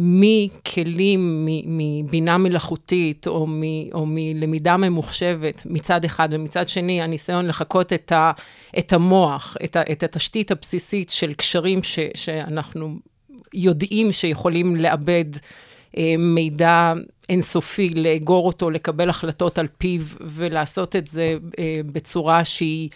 [0.00, 8.12] מכלים, מבינה מלאכותית או, מ- או מלמידה ממוחשבת מצד אחד, ומצד שני הניסיון לחקות את,
[8.12, 8.32] ה-
[8.78, 12.94] את המוח, את, ה- את התשתית הבסיסית של קשרים ש- שאנחנו
[13.54, 15.24] יודעים שיכולים לאבד
[16.18, 16.92] מידע
[17.28, 22.88] אינסופי, לאגור אותו, לקבל החלטות על פיו ולעשות את זה אה, בצורה שהיא...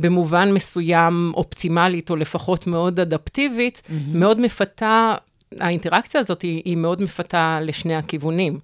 [0.00, 3.92] במובן מסוים אופטימלית, או לפחות מאוד אדפטיבית, mm-hmm.
[4.14, 5.14] מאוד מפתה,
[5.60, 8.58] האינטראקציה הזאת היא, היא מאוד מפתה לשני הכיוונים.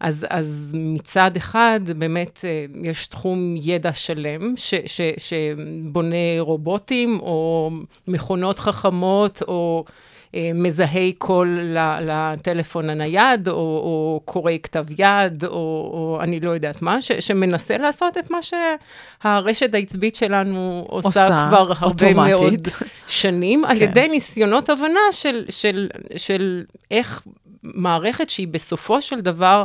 [0.00, 7.70] אז, אז מצד אחד, באמת, אה, יש תחום ידע שלם, ש, ש, שבונה רובוטים, או
[8.08, 9.92] מכונות חכמות, או אה,
[10.36, 15.50] מזהי קול לטלפון הנייד, או, או קורא כתב יד, או,
[15.92, 21.46] או אני לא יודעת מה, ש, שמנסה לעשות את מה שהרשת העצבית שלנו עושה, עושה
[21.48, 22.16] כבר הרבה אוטומטית.
[22.16, 22.68] מאוד
[23.06, 23.70] שנים, כן.
[23.70, 27.22] על ידי ניסיונות הבנה של, של, של איך
[27.62, 29.64] מערכת שהיא בסופו של דבר...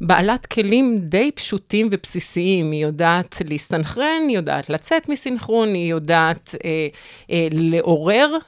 [0.00, 2.70] בעלת כלים די פשוטים ובסיסיים.
[2.70, 6.86] היא יודעת להסתנכרן, היא יודעת לצאת מסנכרון, היא יודעת אה,
[7.30, 8.38] אה, לעורר אה,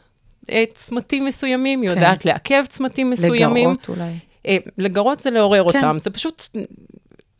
[0.75, 1.97] צמתים מסוימים, היא כן.
[1.97, 3.71] יודעת לעכב צמתים מסוימים.
[3.71, 4.13] לגרות אולי.
[4.47, 5.79] אה, לגרות זה לעורר כן.
[5.79, 6.49] אותם, זה פשוט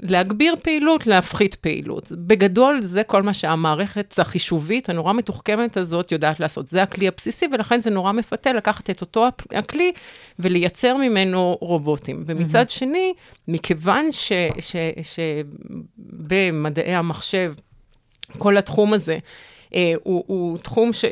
[0.03, 2.13] להגביר פעילות, להפחית פעילות.
[2.13, 6.69] בגדול, זה כל מה שהמערכת החישובית, הנורא מתוחכמת הזאת, יודעת לעשות.
[6.69, 9.93] זה הכלי הבסיסי, ולכן זה נורא מפתה לקחת את אותו הכלי
[10.39, 12.23] ולייצר ממנו רובוטים.
[12.27, 12.73] ומצד mm-hmm.
[12.73, 13.13] שני,
[13.49, 14.09] מכיוון
[16.13, 17.55] שבמדעי המחשב,
[18.39, 19.19] כל התחום הזה,
[19.75, 21.05] אה, הוא, הוא תחום ש,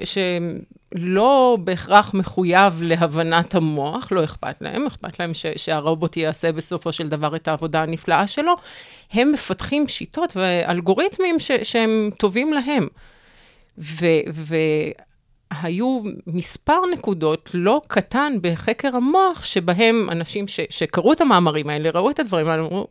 [0.95, 7.09] שלא בהכרח מחויב להבנת המוח, לא אכפת להם, אכפת להם ש, שהרובוט יעשה בסופו של
[7.09, 8.53] דבר את העבודה הנפלאה שלו.
[9.13, 12.89] הם מפתחים שיטות ואלגוריתמים ש, שהם טובים להם.
[13.79, 14.07] ו,
[15.53, 22.11] והיו מספר נקודות לא קטן בחקר המוח, שבהם אנשים ש, שקראו את המאמרים האלה, ראו
[22.11, 22.87] את הדברים האלה, אמרו,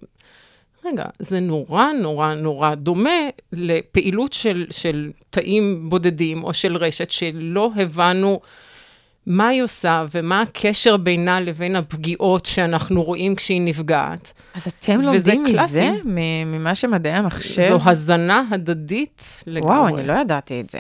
[0.86, 7.72] רגע, זה נורא נורא נורא דומה לפעילות של, של תאים בודדים או של רשת שלא
[7.76, 8.40] הבנו
[9.28, 14.34] מה היא עושה ומה הקשר בינה לבין הפגיעות שאנחנו רואים כשהיא נפגעת.
[14.54, 15.90] אז אתם לומדים מזה?
[16.46, 17.70] ממה שמדעי המחשב?
[17.70, 19.72] זו הזנה הדדית לגמרי.
[19.72, 20.80] וואו, אני לא ידעתי את זה.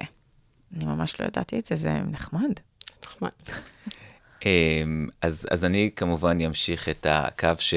[0.76, 2.52] אני ממש לא ידעתי את זה, זה נחמד.
[3.06, 3.30] נחמד.
[4.46, 7.74] אמ, אז, אז אני כמובן אמשיך את הקו ש...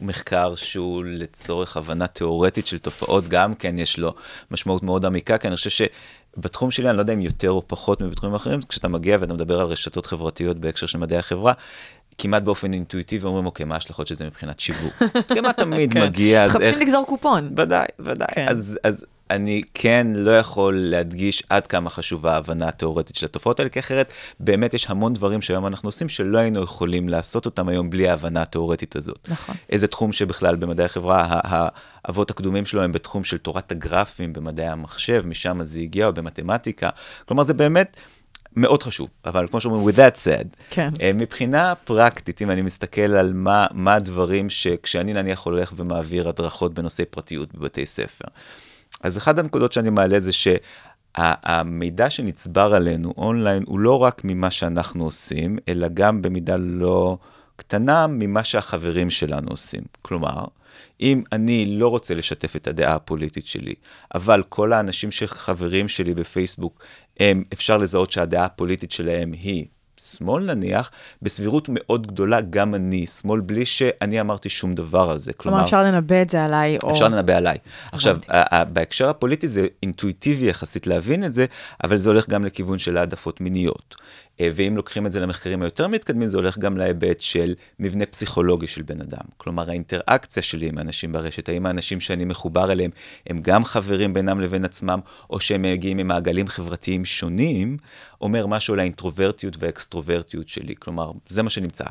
[0.00, 4.14] מחקר שהוא לצורך הבנה תיאורטית של תופעות, גם כן יש לו
[4.50, 5.70] משמעות מאוד עמיקה, כי אני חושב
[6.36, 9.60] שבתחום שלי, אני לא יודע אם יותר או פחות מבתחומים אחרים, כשאתה מגיע ואתה מדבר
[9.60, 11.52] על רשתות חברתיות בהקשר של מדעי החברה,
[12.18, 15.02] כמעט באופן אינטואיטיבי אומרים, אוקיי, מה ההשלכות של זה מבחינת שיווק?
[15.34, 16.02] כמעט תמיד כן.
[16.02, 16.62] מגיע, אז איך...
[16.62, 17.50] מחפשים לגזור קופון.
[17.56, 18.28] ודאי, ודאי.
[18.34, 18.46] כן.
[18.48, 23.70] אז, אז אני כן לא יכול להדגיש עד כמה חשובה ההבנה התיאורטית של התופעות האלה,
[23.70, 27.90] כי אחרת באמת יש המון דברים שהיום אנחנו עושים שלא היינו יכולים לעשות אותם היום
[27.90, 29.28] בלי ההבנה התיאורטית הזאת.
[29.28, 29.54] נכון.
[29.70, 35.22] איזה תחום שבכלל במדעי החברה, האבות הקדומים שלו הם בתחום של תורת הגרפים, במדעי המחשב,
[35.26, 36.90] משם זה הגיע, או במתמטיקה.
[37.26, 37.96] כלומר, זה באמת...
[38.56, 40.90] מאוד חשוב, אבל כמו שאומרים, with that said, כן.
[41.02, 46.74] אה, מבחינה פרקטית, אם אני מסתכל על מה, מה הדברים שכשאני נניח הולך ומעביר הדרכות
[46.74, 48.24] בנושאי פרטיות בבתי ספר,
[49.00, 55.04] אז אחת הנקודות שאני מעלה זה שהמידע שנצבר עלינו אונליין הוא לא רק ממה שאנחנו
[55.04, 57.18] עושים, אלא גם במידה לא
[57.56, 59.82] קטנה ממה שהחברים שלנו עושים.
[60.02, 60.44] כלומר,
[61.00, 63.74] אם אני לא רוצה לשתף את הדעה הפוליטית שלי,
[64.14, 66.82] אבל כל האנשים שחברים שלי בפייסבוק,
[67.20, 69.66] הם, אפשר לזהות שהדעה הפוליטית שלהם היא
[69.98, 70.90] שמאל נניח,
[71.22, 75.32] בסבירות מאוד גדולה גם אני שמאל, בלי שאני אמרתי שום דבר על זה.
[75.32, 76.90] כלומר, אפשר לנבא את זה עליי, או...
[76.90, 77.56] אפשר לנבא עליי.
[77.92, 78.18] עכשיו,
[78.72, 81.46] בהקשר הפוליטי זה אינטואיטיבי יחסית להבין את זה,
[81.84, 83.96] אבל זה הולך גם לכיוון של העדפות מיניות.
[84.40, 88.66] אה, ואם לוקחים את זה למחקרים היותר מתקדמים, זה הולך גם להיבט של מבנה פסיכולוגי
[88.66, 89.24] של בן אדם.
[89.36, 92.90] כלומר, האינטראקציה שלי עם אנשים ברשת, האם האנשים שאני מחובר אליהם
[93.26, 94.98] הם גם חברים בינם לבין עצמם,
[95.30, 97.76] או שהם מגיעים ממעגלים חברתיים שונים,
[98.20, 100.74] אומר משהו על האינטרוברטיות והאקסטרוברטיות שלי.
[100.78, 101.84] כלומר, זה מה שנמצא.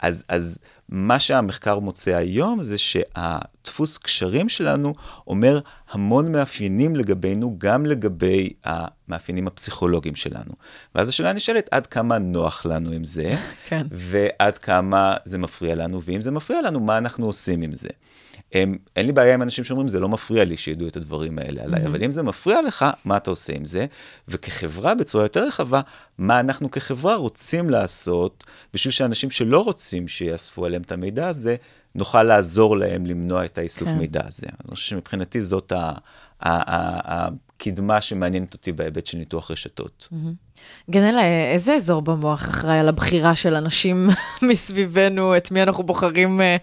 [0.00, 0.58] אז, אז
[0.88, 4.94] מה שהמחקר מוצא היום זה שהדפוס קשרים שלנו
[5.26, 5.60] אומר
[5.90, 10.52] המון מאפיינים לגבינו, גם לגבי המאפיינים הפסיכולוגיים שלנו.
[10.94, 13.36] ואז השאלה נשאלת, עד כמה נוח לנו עם זה,
[13.68, 13.86] כן.
[13.90, 17.88] ועד כמה זה מפריע לנו, ואם זה מפריע לנו, מה אנחנו עושים עם זה.
[18.52, 21.62] הם, אין לי בעיה עם אנשים שאומרים, זה לא מפריע לי שידעו את הדברים האלה
[21.62, 21.86] עליי, mm-hmm.
[21.86, 23.86] אבל אם זה מפריע לך, מה אתה עושה עם זה?
[24.28, 25.80] וכחברה, בצורה יותר רחבה,
[26.18, 28.44] מה אנחנו כחברה רוצים לעשות
[28.74, 31.56] בשביל שאנשים שלא רוצים שיאספו עליהם את המידע הזה,
[31.94, 33.96] נוכל לעזור להם למנוע את האיסוף כן.
[33.96, 34.46] מידע הזה.
[34.64, 35.92] אני חושב שמבחינתי זאת ה...
[37.58, 40.08] קדמה שמעניינת אותי בהיבט של ניתוח רשתות.
[40.90, 44.08] גנלה, איזה אזור במוח אחראי על הבחירה של אנשים
[44.48, 46.56] מסביבנו, את מי אנחנו בוחרים אה,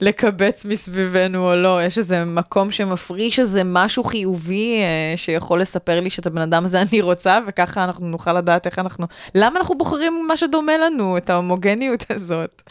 [0.00, 1.84] לקבץ מסביבנו או לא?
[1.84, 6.82] יש איזה מקום שמפריש איזה משהו חיובי אה, שיכול לספר לי שאת הבן אדם הזה
[6.82, 9.06] אני רוצה, וככה אנחנו נוכל לדעת איך אנחנו...
[9.34, 12.62] למה אנחנו בוחרים מה שדומה לנו, את ההומוגניות הזאת?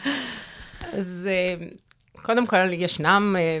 [0.92, 1.66] אז אה,
[2.22, 3.56] קודם כל, ישנם אה,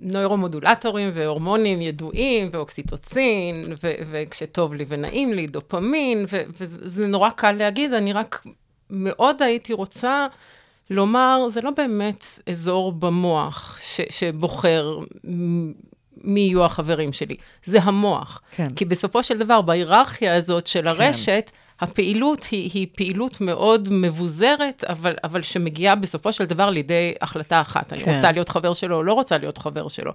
[0.00, 7.92] נוירומודולטורים והורמונים ידועים, ואוקסיטוצין, ו- וכשטוב לי ונעים לי, דופמין, ו- וזה נורא קל להגיד,
[7.92, 8.46] אני רק
[8.90, 10.26] מאוד הייתי רוצה
[10.90, 14.98] לומר, זה לא באמת אזור במוח ש- שבוחר
[16.24, 18.40] מי יהיו החברים שלי, זה המוח.
[18.50, 18.74] כן.
[18.74, 21.50] כי בסופו של דבר, בהיררכיה הזאת של הרשת,
[21.80, 27.92] הפעילות היא, היא פעילות מאוד מבוזרת, אבל, אבל שמגיעה בסופו של דבר לידי החלטה אחת.
[27.92, 28.14] אני כן.
[28.14, 30.12] רוצה להיות חבר שלו או לא רוצה להיות חבר שלו.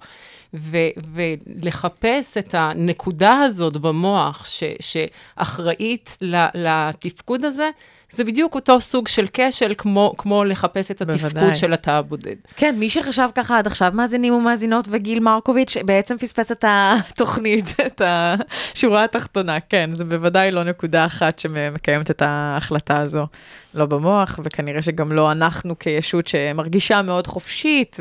[0.54, 0.76] ו,
[1.14, 6.18] ולחפש את הנקודה הזאת במוח ש, שאחראית
[6.54, 7.70] לתפקוד הזה,
[8.10, 11.56] זה בדיוק אותו סוג של כשל, כמו, כמו לחפש את התפקוד בוודאי.
[11.56, 12.36] של התא הבודד.
[12.56, 18.02] כן, מי שחשב ככה עד עכשיו, מאזינים ומאזינות וגיל מרקוביץ', בעצם פספס את התוכנית, את
[18.04, 19.60] השורה התחתונה.
[19.60, 23.26] כן, זה בוודאי לא נקודה אחת שמקיימת את ההחלטה הזו.
[23.74, 27.96] לא במוח, וכנראה שגם לא אנחנו כישות שמרגישה מאוד חופשית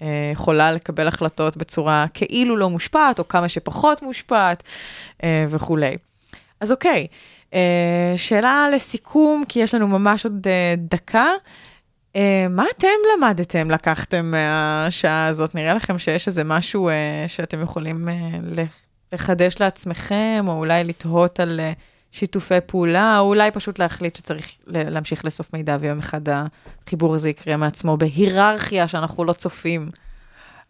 [0.00, 4.62] ויכולה לקבל החלטות בצורה כאילו לא מושפעת, או כמה שפחות מושפעת
[5.24, 5.96] אה, וכולי.
[6.60, 7.06] אז אוקיי,
[7.54, 11.28] אה, שאלה לסיכום, כי יש לנו ממש עוד אה, דקה.
[12.16, 15.54] אה, מה אתם למדתם, לקחתם מהשעה הזאת?
[15.54, 18.14] נראה לכם שיש איזה משהו אה, שאתם יכולים אה,
[19.12, 21.72] לחדש לעצמכם, או אולי לתהות על אה,
[22.16, 27.56] שיתופי פעולה, או אולי פשוט להחליט שצריך להמשיך לאסוף מידע, ויום אחד החיבור הזה יקרה
[27.56, 29.90] מעצמו בהיררכיה שאנחנו לא צופים.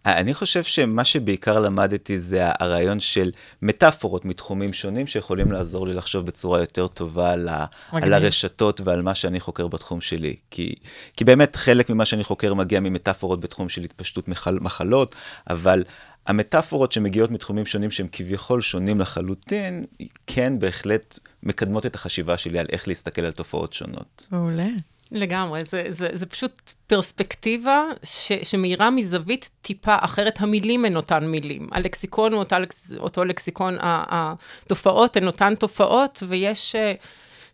[0.06, 3.30] אני חושב שמה שבעיקר למדתי זה הרעיון של
[3.62, 7.64] מטאפורות מתחומים שונים שיכולים לעזור לי לחשוב בצורה יותר טובה על, ה.
[7.92, 10.36] על הרשתות ועל מה שאני חוקר בתחום שלי.
[10.50, 10.74] כי,
[11.16, 15.14] כי באמת חלק ממה שאני חוקר מגיע ממטאפורות בתחום של התפשטות מחל, מחלות,
[15.50, 15.82] אבל
[16.26, 19.84] המטאפורות שמגיעות מתחומים שונים שהם כביכול שונים לחלוטין,
[20.26, 24.28] כן בהחלט מקדמות את החשיבה שלי על איך להסתכל על תופעות שונות.
[24.30, 24.66] מעולה.
[25.12, 30.40] לגמרי, זה, זה, זה פשוט פרספקטיבה ש, שמאירה מזווית טיפה אחרת.
[30.40, 32.56] המילים הן אותן מילים, הלקסיקון הוא אותה,
[32.98, 36.92] אותו לקסיקון, התופעות הן אותן תופעות, ויש אה,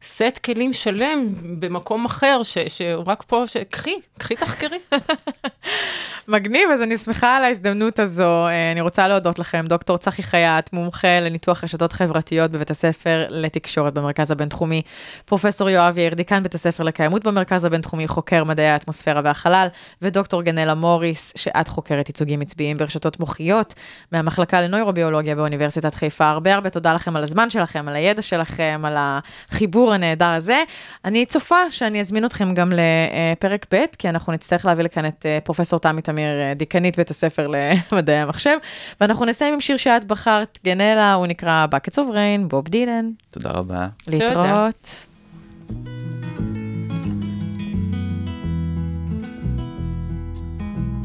[0.03, 1.29] סט כלים שלם
[1.59, 3.57] במקום אחר, ש, שרק פה, ש...
[3.57, 4.79] קחי, קחי תחקרי.
[6.29, 8.47] מגניב, אז אני שמחה על ההזדמנות הזו.
[8.47, 13.95] אה, אני רוצה להודות לכם, דוקטור צחי חייט, מומחה לניתוח רשתות חברתיות בבית הספר לתקשורת
[13.95, 14.83] במרכז הבינתחומי,
[15.25, 19.67] פרופסור יואב יאיר, דיקן בית הספר לקיימות במרכז הבינתחומי, חוקר מדעי האטמוספירה והחלל,
[20.03, 23.75] ודוקטור גנלה מוריס, שאת חוקרת ייצוגים עצביים ברשתות מוחיות,
[24.13, 26.31] מהמחלקה לנוירוביולוגיה באוניברסיטת חיפה.
[26.31, 30.63] הרבה הרבה תודה לכם על הזמן שלכם, על הידע שלכם, על החיבור הנהדר הזה.
[31.05, 35.39] אני צופה שאני אזמין אתכם גם לפרק ב', כי אנחנו נצטרך להביא לכאן את אה,
[35.45, 37.47] פרופסור תמי תמיר, אה, דיקנית בית הספר
[37.93, 38.57] למדעי המחשב,
[39.01, 43.11] ואנחנו נסיים עם שיר שאת בחרת, גנלה, הוא נקרא Buckets of Rain, בוב דילן.
[43.31, 43.89] תודה רבה.
[44.07, 45.07] להתראות.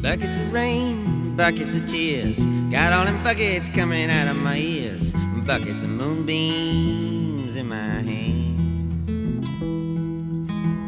[0.02, 2.40] Buckets of rain, buckets of tears.
[2.72, 5.12] Got all them buckets coming out of my ears.
[5.46, 8.47] Buckets of moonbeams in my hand.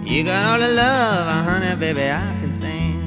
[0.10, 2.98] You got all the love, uh, honey, baby, I can stand.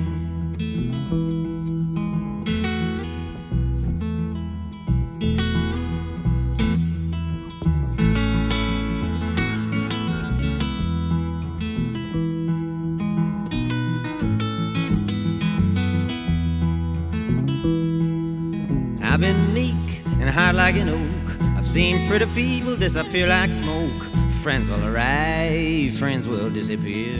[19.03, 19.75] I've been meek
[20.21, 21.41] and hard like an oak.
[21.59, 24.12] I've seen pretty people disappear like smoke.
[24.43, 27.15] Friends will arrive, friends will disappear.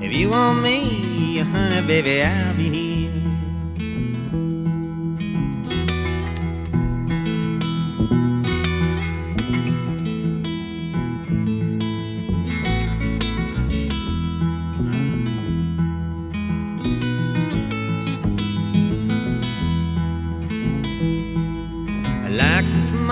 [0.00, 2.91] If you want me, honey, baby, I'll be here.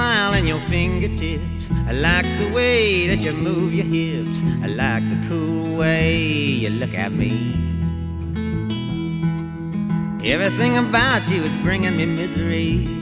[0.01, 1.71] Smile your fingertips.
[1.87, 4.43] I like the way that you move your hips.
[4.65, 6.17] I like the cool way
[6.63, 7.35] you look at me.
[10.25, 13.00] Everything about you is bringing me misery.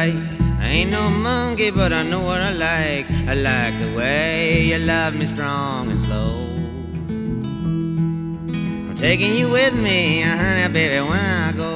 [0.00, 3.10] I ain't no monkey, but I know what I like.
[3.28, 6.46] I like the way you love me strong and slow.
[8.88, 11.69] I'm taking you with me, honey, baby, when I go.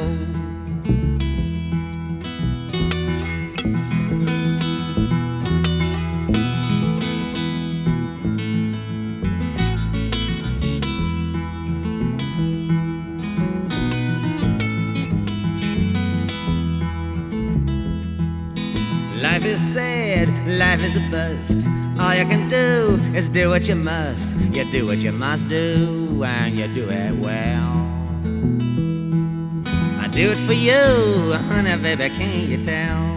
[20.84, 21.66] Is a bust.
[21.98, 24.28] All you can do is do what you must.
[24.54, 27.72] You do what you must do, and you do it well.
[29.98, 33.13] I do it for you, honey, baby, can't you tell?